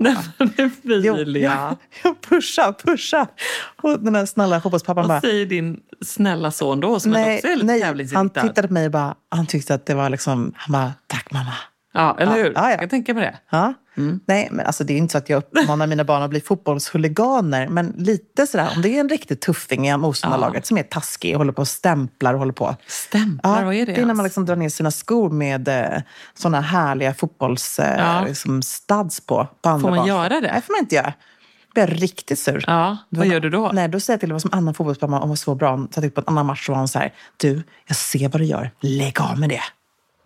Emilia. 0.58 1.42
ja, 1.44 1.78
jag 2.04 2.22
pusha, 2.22 2.74
pusha. 2.74 3.28
Och 3.82 4.00
den 4.00 4.14
där 4.14 4.26
snälla 4.26 4.62
fotbollspappan 4.62 5.08
bara... 5.08 5.14
Vad 5.14 5.22
säger 5.22 5.46
din 5.46 5.80
snälla 6.02 6.52
son 6.52 6.80
då 6.80 7.00
som 7.00 7.12
Nej, 7.12 7.36
också 7.36 7.48
är 7.48 7.56
lite 7.56 8.14
nej. 8.14 8.14
Han 8.14 8.30
tittade 8.30 8.68
på 8.68 8.74
mig 8.74 8.86
och 8.86 8.92
bara, 8.92 9.16
han 9.30 9.46
tyckte 9.46 9.74
att 9.74 9.86
det 9.86 9.94
var 9.94 10.10
liksom, 10.10 10.54
han 10.56 10.74
bara, 10.74 10.94
tack 11.08 11.32
mamma. 11.32 11.54
Ja, 11.94 12.18
eller 12.20 12.32
hur? 12.34 12.44
Ja, 12.46 12.52
ja, 12.56 12.72
ja. 12.72 12.78
Jag 12.82 12.90
tänka 12.90 13.14
mig 13.14 13.24
det. 13.24 13.38
Ja. 13.50 13.74
Nej, 14.28 14.48
men 14.52 14.66
alltså 14.66 14.84
det 14.84 14.94
är 14.94 14.98
inte 14.98 15.12
så 15.12 15.18
att 15.18 15.30
jag 15.30 15.38
uppmanar 15.38 15.88
mina 15.88 16.04
barn 16.04 16.22
att 16.24 16.30
bli 16.30 16.42
fotbollshuliganer. 16.42 17.68
Men 17.68 17.94
lite 17.98 18.48
sådär, 18.48 18.70
om 18.76 18.82
det 18.82 18.90
är 18.96 19.00
en 19.00 19.10
riktig 19.10 19.40
tuffing 19.42 19.88
i 19.90 19.98
motståndarlaget 19.98 20.66
som 20.66 20.78
är 20.78 20.84
taskig 20.84 21.34
och 21.34 21.38
håller 21.38 21.52
på 21.54 21.62
och 21.62 21.68
stämplar 21.68 22.34
och 22.34 22.40
håller 22.40 22.54
på. 22.54 22.76
Stämplar, 22.88 23.66
vad 23.66 23.74
är 23.76 23.86
det 23.86 23.94
Det 23.94 24.02
är 24.02 24.06
när 24.06 24.14
man 24.14 24.16
ens? 24.18 24.24
liksom 24.26 24.46
drar 24.46 24.56
ner 24.56 24.70
sina 24.70 24.92
skor 24.92 25.30
med 25.30 25.68
eh, 25.68 26.02
såna 26.34 26.62
härliga 26.62 27.14
fotbollsstuds 27.14 27.80
Ja. 27.98 28.20
eh, 28.22 28.26
liksom 28.28 28.62
studs 28.62 29.22
på. 29.26 29.48
på 29.62 29.70
andra 29.70 29.82
Får 29.82 29.90
man 29.90 29.98
barn. 29.98 30.08
göra 30.08 30.30
det? 30.30 30.52
Nej, 30.52 30.62
får 30.62 30.74
man 30.74 30.80
inte 30.80 30.96
göra. 30.96 31.14
Blir 31.74 31.90
jag 31.90 32.02
riktigt 32.04 32.40
sur. 32.40 32.64
Ja, 32.68 32.98
vad 33.10 33.28
gör 33.28 33.40
du 33.40 33.50
då? 33.50 33.72
Nej, 33.74 33.88
då 33.90 34.00
säger 34.00 34.16
jag 34.16 34.20
till 34.20 34.32
vad 34.34 34.42
som 34.42 34.50
annan 34.54 34.74
fotbollsmamma, 34.74 35.20
hon 35.20 35.30
var 35.30 35.36
så 35.36 35.56
bra. 35.56 35.72
Hon 35.72 35.88
satt 35.92 36.16
på 36.16 36.22
en 36.22 36.28
annan 36.28 36.46
match 36.46 36.70
och 36.70 36.74
var 36.74 36.80
hon 36.80 36.88
så 36.88 37.00
här, 37.00 37.14
du, 37.38 37.64
jag 37.88 37.98
ser 37.98 38.30
vad 38.30 38.42
du 38.42 38.46
gör. 38.46 38.72
Lägg 38.80 39.22
av 39.22 39.40
med 39.40 39.50
det. 39.50 39.62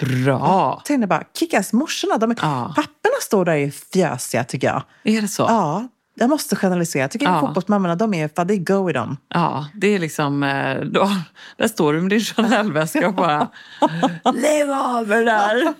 Bra! 0.06 0.82
Tänkte 0.86 1.08
bara, 1.08 1.24
kickas 1.40 1.74
morsorna, 1.74 2.18
de, 2.18 2.36
Ja. 2.42 2.74
papporna 2.76 3.16
står 3.22 3.46
där 3.46 3.52
och 3.52 3.58
är 3.60 3.72
fjösiga 3.72 4.44
tycker 4.44 4.68
jag. 4.68 4.84
Är 5.04 5.22
det 5.22 5.28
så? 5.28 5.44
Ja, 5.44 5.88
jag 6.22 6.30
måste 6.30 6.56
generalisera. 6.56 7.02
Jag 7.04 7.12
tycker 7.12 7.26
Ja. 7.26 7.40
fotbollsmammorna, 7.40 7.96
de 7.96 8.14
är, 8.14 8.30
fan, 8.36 8.48
det 8.48 8.54
är 8.54 8.58
go 8.58 8.90
i 8.90 8.94
dem. 8.94 9.18
Ja, 9.30 9.66
det 9.76 9.88
är 9.88 10.00
liksom... 10.00 10.44
eh, 10.44 10.76
Då, 10.82 11.10
där 11.58 11.68
står 11.68 11.94
du 11.94 12.02
med 12.02 12.10
din 12.10 12.20
Chanel-väska 12.20 13.08
och 13.08 13.14
bara... 13.14 13.48
Lägg 14.36 14.70
av 14.70 15.08
med 15.08 15.18
det 15.18 15.26
där! 15.26 15.74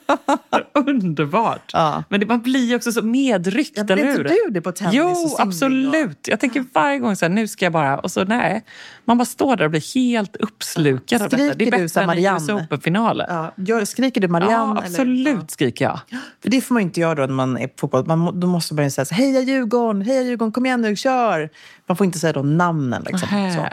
Underbart! 0.90 1.70
Ja. 1.74 2.04
Men 2.10 2.20
det, 2.20 2.26
man 2.26 2.42
blir 2.42 2.76
också 2.76 2.92
så 2.92 3.02
medryckt, 3.02 3.72
Ja, 3.78 3.84
eller 3.90 4.04
hur? 4.06 4.24
du 4.24 4.38
det 4.52 4.62
på 4.62 4.72
tennis 4.72 4.94
och 4.94 5.00
Jo, 5.00 5.36
absolut. 5.40 6.28
Jag 6.28 6.40
tänker 6.40 6.66
varje 6.74 7.00
gång 7.00 7.16
så 7.16 7.26
här, 7.26 7.30
nu 7.30 7.48
ska 7.48 7.66
jag 7.66 7.74
bara... 7.74 7.98
Och 8.00 8.12
så 8.12 8.24
nej. 8.24 8.64
Man 9.06 9.18
bara 9.18 9.26
står 9.26 9.56
där 9.56 9.66
och 9.66 9.72
blir 9.72 9.96
helt 9.96 10.36
uppslukad 10.36 11.22
av 11.22 11.30
detta. 11.30 11.38
Det 11.38 11.44
är 11.50 11.54
Skriker 11.54 11.72
du 11.78 11.84
bättre 11.84 12.02
än 12.02 12.08
Marianne? 12.08 12.40
US 12.40 12.50
Open-finalen. 12.50 13.52
Ja, 13.56 13.86
skriker 13.86 14.22
du 14.22 14.28
Marianne? 14.28 14.54
Ja, 14.80 14.84
absolut 14.88 15.52
skriker 15.52 15.86
jag. 15.86 16.00
Eller? 16.10 16.22
För 16.42 16.50
det 16.50 16.62
får 16.62 16.74
man 16.74 16.82
ju 16.82 16.86
inte 16.88 17.00
göra 17.00 17.16
då 17.16 17.22
när 17.22 17.34
man 17.34 17.58
är 17.58 17.68
på 17.68 17.74
fotboll. 17.78 18.06
Man, 18.08 18.40
då 18.40 18.48
måste 18.48 18.74
man 18.74 18.84
ju 18.84 18.92
säga 18.92 19.06
så 19.06 19.16
heja 19.16 19.42
Djurgården, 19.42 20.02
heja 20.02 20.22
Djurgården, 20.32 20.52
kom 20.52 20.66
igen 20.66 20.82
nu, 20.82 20.96
kör! 20.96 21.50
Man 21.88 21.98
får 21.98 22.06
inte 22.06 22.20
säga 22.20 22.34
då 22.34 22.44
namnen. 22.44 23.04
Liksom. 23.08 23.28
Så. 23.56 23.68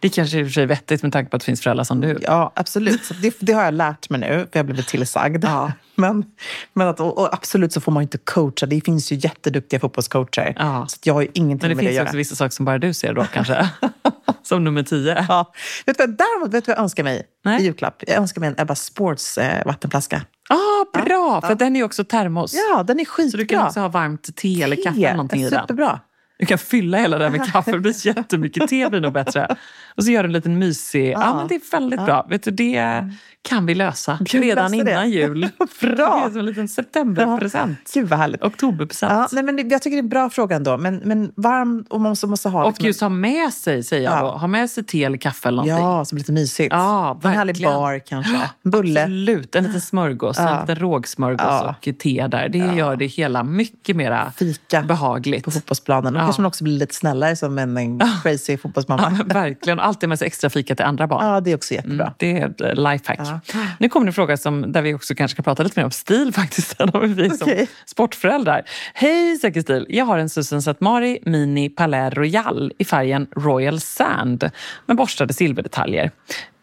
Det 0.00 0.08
kanske 0.08 0.36
är 0.36 0.40
i 0.40 0.42
och 0.42 0.46
för 0.46 0.52
sig 0.52 0.66
vettigt 0.66 1.02
med 1.02 1.12
tanke 1.12 1.30
på 1.30 1.36
att 1.36 1.40
det 1.40 1.46
finns 1.46 1.62
föräldrar 1.62 1.84
som 1.84 2.00
du. 2.00 2.18
Ja, 2.22 2.52
absolut. 2.56 3.04
Så 3.04 3.14
det, 3.14 3.36
det 3.40 3.52
har 3.52 3.64
jag 3.64 3.74
lärt 3.74 4.10
mig 4.10 4.20
nu, 4.20 4.26
för 4.26 4.48
jag 4.52 4.58
har 4.58 4.64
blivit 4.64 4.88
tillsagd. 4.88 5.44
Men, 5.96 6.24
men 6.72 6.88
att, 6.88 7.00
och, 7.00 7.34
absolut 7.34 7.72
så 7.72 7.80
får 7.80 7.92
man 7.92 8.02
inte 8.02 8.18
coacha. 8.18 8.66
Det 8.66 8.80
finns 8.84 9.12
ju 9.12 9.16
jätteduktiga 9.16 9.80
fotbollscoacher. 9.80 10.54
Ja. 10.58 10.86
Så 10.88 10.96
jag 11.04 11.14
har 11.14 11.22
ju 11.22 11.28
ingenting 11.34 11.68
Men 11.68 11.76
det 11.76 11.82
med 11.82 11.84
det 11.84 11.88
att 11.88 11.88
finns 11.88 11.90
ju 11.90 11.96
göra. 11.96 12.04
också 12.04 12.16
vissa 12.16 12.36
saker 12.36 12.50
som 12.50 12.64
bara 12.64 12.78
du 12.78 12.94
ser 12.94 13.14
då 13.14 13.24
kanske. 13.32 13.68
som 14.42 14.64
nummer 14.64 14.82
tio. 14.82 15.26
Ja. 15.28 15.52
Vet 15.86 15.98
du 15.98 16.06
vad, 16.06 16.16
däremot 16.16 16.54
vet 16.54 16.64
du 16.64 16.70
vad 16.70 16.78
jag 16.78 16.82
önskar 16.82 17.04
mig 17.04 17.22
Nej. 17.44 17.60
i 17.60 17.64
julklapp? 17.64 18.02
Jag 18.06 18.16
önskar 18.16 18.40
mig 18.40 18.48
en 18.48 18.54
Ebba 18.58 18.74
Sports 18.74 19.38
eh, 19.38 19.66
vattenflaska. 19.66 20.22
Ah, 20.48 21.04
bra! 21.04 21.40
För 21.40 21.54
den 21.54 21.76
är 21.76 21.84
också 21.84 22.04
termos. 22.04 22.54
Ja, 22.54 22.82
den 22.82 23.00
är 23.00 23.04
skitbra. 23.04 23.30
Så 23.30 23.36
du 23.36 23.46
kan 23.46 23.66
också 23.66 23.80
ha 23.80 23.88
varmt 23.88 24.36
te 24.36 24.62
eller 24.62 24.76
kaffe 24.84 24.98
eller 24.98 25.12
någonting 25.12 25.40
i 25.40 25.50
den. 25.50 25.60
Superbra. 25.60 26.00
Du 26.38 26.46
kan 26.46 26.58
fylla 26.58 26.98
hela 26.98 27.18
den 27.18 27.32
med 27.32 27.46
kaffe, 27.52 27.72
det 27.72 27.78
blir 27.78 28.06
jättemycket 28.06 28.68
te 28.68 28.90
blir 28.90 29.00
nog 29.00 29.12
bättre. 29.12 29.56
Och 29.96 30.04
så 30.04 30.10
gör 30.10 30.22
du 30.22 30.26
en 30.26 30.32
liten 30.32 30.58
mysig... 30.58 31.12
Ja, 31.12 31.34
men 31.36 31.48
det 31.48 31.54
är 31.54 31.70
väldigt 31.72 32.04
bra. 32.04 32.26
Vet 32.30 32.42
du, 32.42 32.50
det 32.50 33.08
kan 33.42 33.66
vi 33.66 33.74
lösa 33.74 34.18
Gud, 34.20 34.42
redan 34.42 34.72
lösa 34.72 34.84
det. 34.84 34.90
innan 34.90 35.10
jul. 35.10 35.48
Bra. 35.80 35.96
Det 35.96 36.02
är 36.26 36.28
som 36.30 36.38
en 36.38 36.46
liten 36.46 36.68
septemberpresent. 36.68 37.78
Gud 37.94 38.08
vad 38.08 38.18
härligt. 38.18 38.42
Oktoberpresent. 38.42 39.12
Ja, 39.12 39.28
nej, 39.32 39.42
men 39.44 39.68
jag 39.70 39.82
tycker 39.82 39.96
det 39.96 40.00
är 40.00 40.02
en 40.02 40.08
bra 40.08 40.30
fråga 40.30 40.56
ändå. 40.56 40.76
Men, 40.78 40.96
men 41.04 41.32
varm 41.36 41.84
och 41.90 42.00
man 42.00 42.08
måste, 42.08 42.26
måste 42.26 42.48
ha... 42.48 42.64
Och 42.64 42.68
liksom 42.70 42.86
just 42.86 43.00
ha 43.00 43.08
med 43.08 43.52
sig, 43.52 43.82
säger 43.82 44.04
jag 44.10 44.12
Ja. 44.18 44.20
då. 44.20 44.28
Ha 44.30 44.46
med 44.46 44.70
sig 44.70 44.84
te 44.84 45.04
eller 45.04 45.16
kaffe 45.18 45.48
eller 45.48 45.62
en, 45.62 45.68
någonting. 45.68 45.86
Ja, 45.86 46.04
som 46.04 46.18
lite 46.18 46.32
mysigt. 46.32 46.72
Ja, 46.72 47.20
en 47.24 47.30
härlig 47.30 47.52
verkligen. 47.54 47.72
bar 47.74 47.98
kanske. 47.98 48.36
En 48.36 48.40
bulle. 48.70 49.00
Absolut, 49.02 49.54
en 49.56 49.64
liten 49.64 49.80
smörgås, 49.80 50.38
en 50.38 50.44
Ja. 50.46 50.60
liten 50.60 50.76
rågsmörgås 50.76 51.62
och 51.62 51.88
te 51.98 52.26
där. 52.30 52.48
Det 52.48 52.58
gör 52.58 52.96
det 52.96 53.06
hela 53.06 53.42
mycket 53.42 53.96
Fika. 54.36 54.82
behagligt. 54.82 55.44
på 55.44 55.50
fotbollsplanen. 55.50 56.16
Ja. 56.24 56.26
kanske 56.26 56.42
man 56.42 56.46
också 56.48 56.64
blir 56.64 56.78
lite 56.78 56.94
snällare 56.94 57.36
som 57.36 57.58
en, 57.58 57.76
en 57.76 58.00
crazy 58.22 58.52
Ja, 58.52 58.58
fotbollsmamma. 58.58 59.10
men 59.10 59.28
verkligen. 59.28 59.80
Alltid 59.80 60.08
med 60.08 60.18
sig 60.18 60.26
extra 60.26 60.50
fika 60.50 60.74
till 60.74 60.84
andra 60.84 61.06
barn. 61.06 61.26
Ja, 61.26 61.40
det 61.40 61.50
är 61.50 61.54
också 61.56 61.74
jättebra. 61.74 62.04
Mm, 62.04 62.14
det 62.16 62.38
är 62.40 62.48
ett 62.48 62.60
eh, 62.60 62.74
lifehack. 62.90 63.18
Ja. 63.20 63.40
Nu 63.78 63.88
kommer 63.88 64.06
en 64.06 64.12
fråga 64.12 64.36
som, 64.36 64.72
där 64.72 64.82
vi 64.82 64.94
också 64.94 65.14
kanske 65.14 65.34
ska 65.34 65.42
prata 65.42 65.62
lite 65.62 65.80
mer 65.80 65.84
om 65.84 65.90
stil 65.90 66.32
faktiskt. 66.34 66.78
Där 66.78 66.86
har 66.86 67.00
vi 67.06 67.30
som 67.30 67.38
Okej. 67.50 67.68
sportföräldrar. 67.86 68.62
Hej 68.94 69.36
Säker 69.38 69.60
stil! 69.60 69.86
Jag 69.88 70.04
har 70.04 70.18
en 70.18 70.28
Susan 70.28 70.62
Satmari 70.62 71.18
Mini 71.24 71.68
Palais 71.68 72.14
Royal 72.14 72.72
i 72.78 72.84
färgen 72.84 73.26
Royal 73.36 73.80
Sand 73.80 74.50
med 74.86 74.96
borstade 74.96 75.32
silverdetaljer. 75.34 76.10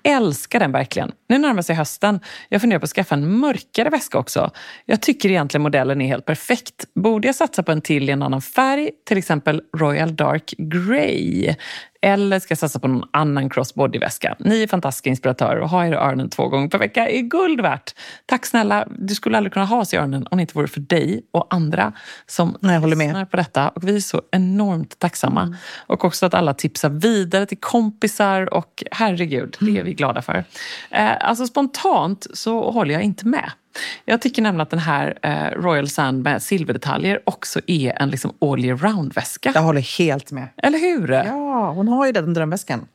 Älskar 0.03 0.59
den 0.59 0.71
verkligen. 0.71 1.11
Nu 1.29 1.37
närmar 1.37 1.61
sig 1.61 1.75
hösten. 1.75 2.19
Jag 2.49 2.61
funderar 2.61 2.79
på 2.79 2.83
att 2.83 2.89
skaffa 2.89 3.15
en 3.15 3.37
mörkare 3.37 3.89
väska 3.89 4.17
också. 4.17 4.51
Jag 4.85 5.01
tycker 5.01 5.29
egentligen 5.29 5.61
modellen 5.61 6.01
är 6.01 6.07
helt 6.07 6.25
perfekt. 6.25 6.85
Borde 6.95 7.27
jag 7.27 7.35
satsa 7.35 7.63
på 7.63 7.71
en 7.71 7.81
till 7.81 8.09
i 8.09 8.11
en 8.11 8.23
annan 8.23 8.41
färg, 8.41 8.89
till 9.05 9.17
exempel 9.17 9.61
Royal 9.77 10.15
Dark 10.15 10.53
Grey? 10.57 11.55
Eller 12.01 12.39
ska 12.39 12.55
satsa 12.55 12.79
på 12.79 12.87
någon 12.87 13.09
annan 13.13 13.49
crossbody-väska? 13.49 14.35
Ni 14.39 14.63
är 14.63 14.67
fantastiska 14.67 15.09
inspiratörer 15.09 15.59
och 15.59 15.69
ha 15.69 15.85
er 15.85 15.91
i 15.91 15.95
öronen 15.95 16.29
två 16.29 16.47
gånger 16.47 16.67
per 16.67 16.77
vecka 16.79 17.09
är 17.09 17.21
guld 17.21 17.61
värt. 17.61 17.95
Tack 18.25 18.45
snälla. 18.45 18.87
Du 18.99 19.15
skulle 19.15 19.37
aldrig 19.37 19.53
kunna 19.53 19.65
ha 19.65 19.77
oss 19.79 19.93
i 19.93 19.97
öronen 19.97 20.27
om 20.31 20.37
det 20.37 20.41
inte 20.41 20.53
vore 20.53 20.67
för 20.67 20.79
dig 20.79 21.25
och 21.31 21.47
andra 21.49 21.93
som 22.25 22.57
Nej, 22.59 22.77
håller 22.77 22.95
med. 22.95 23.07
lyssnar 23.07 23.25
på 23.25 23.37
detta. 23.37 23.69
Och 23.69 23.87
vi 23.87 23.95
är 23.95 23.99
så 23.99 24.21
enormt 24.31 24.99
tacksamma. 24.99 25.41
Mm. 25.41 25.55
Och 25.87 26.05
också 26.05 26.25
att 26.25 26.33
alla 26.33 26.53
tipsar 26.53 26.89
vidare 26.89 27.45
till 27.45 27.59
kompisar 27.59 28.53
och 28.53 28.83
herregud, 28.91 29.57
det 29.59 29.79
är 29.79 29.83
vi 29.83 29.93
glada 29.93 30.21
för. 30.21 30.43
Eh, 30.89 31.11
alltså 31.19 31.47
spontant 31.47 32.27
så 32.33 32.71
håller 32.71 32.93
jag 32.93 33.03
inte 33.03 33.27
med. 33.27 33.51
Jag 34.05 34.21
tycker 34.21 34.41
nämligen 34.41 34.61
att 34.61 34.69
den 34.69 34.79
här 34.79 35.17
eh, 35.21 35.61
Royal 35.61 35.89
Sand 35.89 36.23
med 36.23 36.43
silverdetaljer 36.43 37.19
också 37.23 37.59
är 37.67 38.01
en 38.01 38.09
liksom 38.09 38.33
all 38.41 38.65
year 38.65 38.77
round-väska. 38.77 39.51
Jag 39.55 39.61
håller 39.61 39.97
helt 39.99 40.31
med. 40.31 40.47
Eller 40.57 40.79
hur? 40.79 41.11
Ja, 41.11 41.71
hon 41.71 41.87
har 41.87 42.05
ju 42.05 42.11
den 42.11 42.33
drömväskan. 42.33 42.87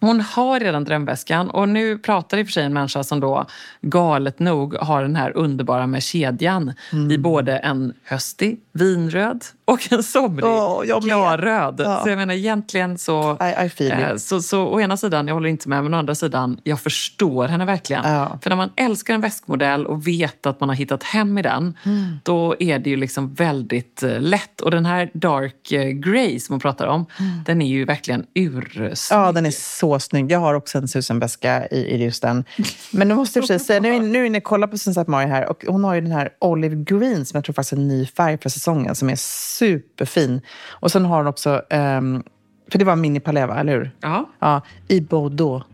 Hon 0.00 0.20
har 0.20 0.60
redan 0.60 0.84
drömväskan 0.84 1.50
och 1.50 1.68
nu 1.68 1.98
pratar 1.98 2.38
i 2.38 2.42
och 2.42 2.46
för 2.46 2.52
sig 2.52 2.64
en 2.64 2.72
människa 2.72 3.04
som 3.04 3.20
då 3.20 3.46
galet 3.80 4.38
nog 4.38 4.74
har 4.74 5.02
den 5.02 5.16
här 5.16 5.36
underbara 5.36 5.86
med 5.86 6.02
kedjan 6.02 6.72
Mm. 6.92 7.10
i 7.10 7.18
både 7.18 7.56
en 7.58 7.92
höstig 8.04 8.60
vinröd 8.72 9.44
och 9.72 9.92
en 9.92 10.02
somrig 10.02 10.44
med. 10.44 11.02
klarröd. 11.02 11.80
Ja. 11.84 12.00
Så 12.02 12.08
jag 12.08 12.16
menar 12.18 12.34
egentligen 12.34 12.98
så, 12.98 13.38
I, 13.40 13.64
I 13.66 13.68
feel 13.68 13.92
eh, 14.02 14.16
så, 14.16 14.42
så 14.42 14.66
å 14.66 14.80
ena 14.80 14.96
sidan, 14.96 15.26
jag 15.28 15.34
håller 15.34 15.48
inte 15.48 15.68
med, 15.68 15.82
men 15.82 15.94
å 15.94 15.98
andra 15.98 16.14
sidan, 16.14 16.60
jag 16.62 16.80
förstår 16.80 17.48
henne 17.48 17.64
verkligen. 17.64 18.04
Ja. 18.12 18.38
För 18.42 18.50
när 18.50 18.56
man 18.56 18.70
älskar 18.76 19.14
en 19.14 19.20
väskmodell 19.20 19.86
och 19.86 20.06
vet 20.06 20.46
att 20.46 20.60
man 20.60 20.68
har 20.68 20.76
hittat 20.76 21.02
hem 21.02 21.38
i 21.38 21.42
den, 21.42 21.76
Mm. 21.84 22.18
då 22.22 22.56
är 22.58 22.78
det 22.78 22.90
ju 22.90 22.96
liksom 22.96 23.34
väldigt 23.34 24.02
eh, 24.02 24.20
lätt. 24.20 24.60
Och 24.60 24.70
den 24.70 24.86
här 24.86 25.10
dark 25.14 25.72
eh, 25.72 25.88
grey 25.88 26.40
som 26.40 26.52
hon 26.52 26.60
pratar 26.60 26.86
om, 26.86 27.06
den 27.46 27.62
är 27.62 27.66
ju 27.66 27.84
verkligen 27.84 28.26
ursnygg. 28.34 28.92
Ja, 29.10 29.32
den 29.32 29.46
är 29.46 29.50
så 29.50 29.98
snygg. 29.98 30.32
Jag 30.32 30.38
har 30.38 30.54
också 30.54 30.78
en 30.78 30.88
Susan-väska 30.88 31.66
i, 31.66 31.76
i 31.76 32.04
just 32.04 32.22
den. 32.22 32.44
Men 32.90 33.08
nu 33.08 33.14
måste 33.14 33.38
jag 33.38 33.46
sig 33.46 33.58
säga, 33.60 33.80
nu 33.80 33.94
är 33.94 34.00
nu 34.00 34.18
är 34.22 34.24
inne 34.24 34.38
och 34.38 34.44
kollar 34.44 34.66
på 34.66 34.78
Susan 34.78 35.04
Mari 35.08 35.26
här 35.26 35.48
och 35.50 35.64
hon 35.68 35.84
har 35.84 35.94
ju 35.94 36.00
den 36.00 36.12
här 36.12 36.28
Olive 36.40 36.76
Green 36.76 37.24
som 37.26 37.36
jag 37.36 37.44
tror 37.44 37.52
faktiskt 37.54 37.72
är 37.72 37.76
en 37.76 37.88
ny 37.88 38.06
färg 38.06 38.38
för 38.38 38.48
säsongen 38.48 38.94
som 38.94 39.10
är 39.10 39.16
superfin. 39.58 40.40
Och 40.70 40.90
sen 40.92 41.04
har 41.04 41.16
hon 41.16 41.26
också, 41.26 41.62
ehm, 41.70 42.22
för 42.70 42.78
det 42.78 42.84
var 42.84 42.96
mini 42.96 43.20
palais 43.20 43.48
va, 43.48 43.60
eller 43.60 43.72
hur? 43.72 43.90
Ja. 44.00 44.30
Ja, 44.38 44.62
i 44.88 45.00
Bordeaux. 45.00 45.66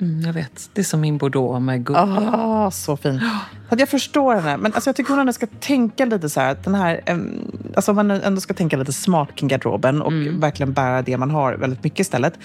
Mm, 0.00 0.20
jag 0.20 0.32
vet. 0.32 0.70
Det 0.72 0.80
är 0.80 0.84
som 0.84 1.00
min 1.00 1.18
bordeaux 1.18 1.60
med 1.60 1.84
guld. 1.84 1.98
Ah, 1.98 2.70
så 2.70 2.96
fin. 2.96 3.20
Att 3.68 3.80
jag 3.80 3.88
förstår 3.88 4.34
henne. 4.34 4.56
Men 4.56 4.72
alltså, 4.72 4.88
jag 4.88 4.96
tycker 4.96 5.10
hon 5.10 5.20
ändå 5.20 5.32
ska 5.32 5.46
tänka 5.60 6.04
lite 6.04 6.30
så 6.30 6.40
här. 6.40 6.52
Att 6.52 6.64
den 6.64 6.74
här 6.74 7.00
em, 7.06 7.52
alltså, 7.76 7.92
man 7.92 8.10
ändå 8.10 8.40
ska 8.40 8.54
tänka 8.54 8.76
lite 8.76 8.92
smart 8.92 9.28
kring 9.34 9.48
garderoben 9.48 10.02
och 10.02 10.12
verkligen 10.12 10.72
bära 10.72 11.02
det 11.02 11.16
man 11.16 11.30
har 11.30 11.54
väldigt 11.54 11.84
mycket 11.84 12.00
istället. 12.00 12.38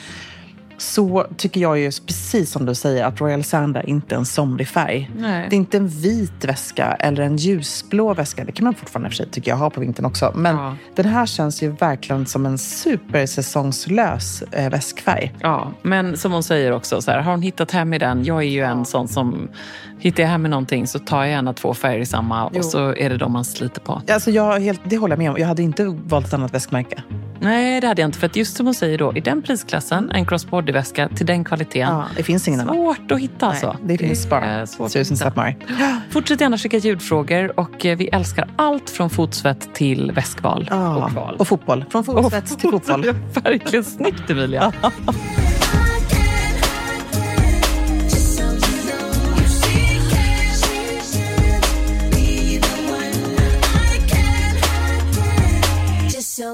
Så 0.79 1.25
tycker 1.37 1.61
jag 1.61 1.79
ju 1.79 1.91
precis 2.07 2.51
som 2.51 2.65
du 2.65 2.75
säger 2.75 3.03
att 3.05 3.21
Royal 3.21 3.43
Sand 3.43 3.77
är 3.77 3.89
inte 3.89 4.15
en 4.15 4.25
somrig 4.25 4.67
färg. 4.67 5.11
Nej. 5.17 5.47
Det 5.49 5.55
är 5.55 5.57
inte 5.57 5.77
en 5.77 5.87
vit 5.87 6.45
väska 6.45 6.85
eller 6.99 7.23
en 7.23 7.37
ljusblå 7.37 8.13
väska. 8.13 8.43
Det 8.45 8.51
kan 8.51 8.63
man 8.65 8.73
fortfarande 8.73 9.09
för 9.09 9.15
sig 9.15 9.29
tycker 9.29 9.51
jag 9.51 9.57
ha 9.57 9.69
på 9.69 9.81
vintern 9.81 10.05
också. 10.05 10.31
Men 10.35 10.55
Ja. 10.55 10.75
den 10.95 11.05
här 11.05 11.25
känns 11.25 11.61
ju 11.63 11.71
verkligen 11.71 12.25
som 12.25 12.45
en 12.45 12.57
supersäsongslös 12.57 14.41
eh, 14.51 14.69
väskfärg. 14.69 15.33
Ja, 15.39 15.71
men 15.81 16.17
som 16.17 16.31
hon 16.31 16.43
säger 16.43 16.71
också, 16.71 17.01
så 17.01 17.11
här, 17.11 17.19
har 17.21 17.31
hon 17.31 17.41
hittat 17.41 17.71
hem 17.71 17.93
i 17.93 17.97
den? 17.99 18.25
Jag 18.25 18.37
är 18.37 18.47
ju 18.47 18.61
en 18.63 18.85
sån 18.85 19.07
som, 19.07 19.49
hittar 19.99 20.23
jag 20.23 20.29
hem 20.29 20.45
i 20.45 20.49
någonting 20.49 20.87
så 20.87 20.99
tar 20.99 21.17
jag 21.23 21.29
gärna 21.29 21.53
två 21.53 21.73
färger 21.73 21.99
i 21.99 22.05
samma 22.05 22.49
Jo. 22.53 22.59
och 22.59 22.65
så 22.65 22.95
är 22.95 23.09
det 23.09 23.17
de 23.17 23.31
man 23.33 23.45
sliter 23.45 23.81
på. 23.81 24.01
Alltså 24.11 24.31
jag, 24.31 24.59
helt, 24.59 24.81
det 24.83 24.97
håller 24.97 25.11
jag 25.11 25.19
med 25.19 25.31
om. 25.31 25.37
Jag 25.37 25.47
hade 25.47 25.63
inte 25.63 25.85
valt 25.85 26.27
ett 26.27 26.33
annat 26.33 26.53
väskmärke. 26.53 27.03
Nej, 27.41 27.81
det 27.81 27.87
hade 27.87 28.01
jag 28.01 28.07
inte. 28.07 28.19
För 28.19 28.25
att 28.25 28.35
just 28.35 28.57
som 28.57 28.65
hon 28.65 28.73
säger 28.73 28.97
då, 28.97 29.13
i 29.15 29.19
den 29.19 29.41
prisklassen, 29.41 30.11
en 30.11 30.25
crossbody-väska 30.25 31.09
till 31.15 31.25
den 31.25 31.43
kvaliteten. 31.43 31.93
Ja, 31.95 32.05
det 32.17 32.23
finns 32.23 32.47
ingen 32.47 32.59
annan. 32.59 32.75
Svårt 32.75 33.11
att 33.11 33.19
hitta 33.19 33.47
alltså. 33.47 33.75
Nej, 33.83 33.97
det 33.97 34.07
finns 34.07 34.29
bara 34.29 34.67
Susan. 34.67 35.17
Sapmari. 35.17 35.55
Fortsätt 36.09 36.41
gärna 36.41 36.57
skicka 36.57 36.77
ljudfrågor 36.77 37.59
och 37.59 37.85
eh, 37.85 37.97
vi 37.97 38.07
älskar 38.07 38.49
allt 38.55 38.89
från 38.89 39.09
fotsvett 39.09 39.73
till 39.73 40.11
väskval 40.11 40.69
och 41.03 41.11
kval. 41.11 41.35
och 41.39 41.47
fotboll. 41.47 41.85
Från 41.89 42.03
fotsvett 42.03 42.59
till 42.59 42.69
fotboll. 42.71 43.03
Verkligen 43.43 43.83
snyggt 43.83 44.29
Emilia. 44.29 44.73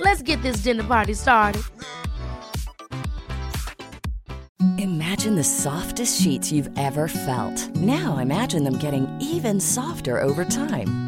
Let's 0.00 0.22
get 0.22 0.42
this 0.42 0.62
dinner 0.62 0.84
party 0.84 1.14
started. 1.14 1.62
Imagine 4.78 5.36
the 5.36 5.44
softest 5.44 6.20
sheets 6.20 6.52
you've 6.52 6.70
ever 6.76 7.08
felt. 7.08 7.68
Now 7.76 8.18
imagine 8.18 8.64
them 8.64 8.78
getting 8.78 9.08
even 9.20 9.60
softer 9.60 10.20
over 10.20 10.44
time. 10.44 11.03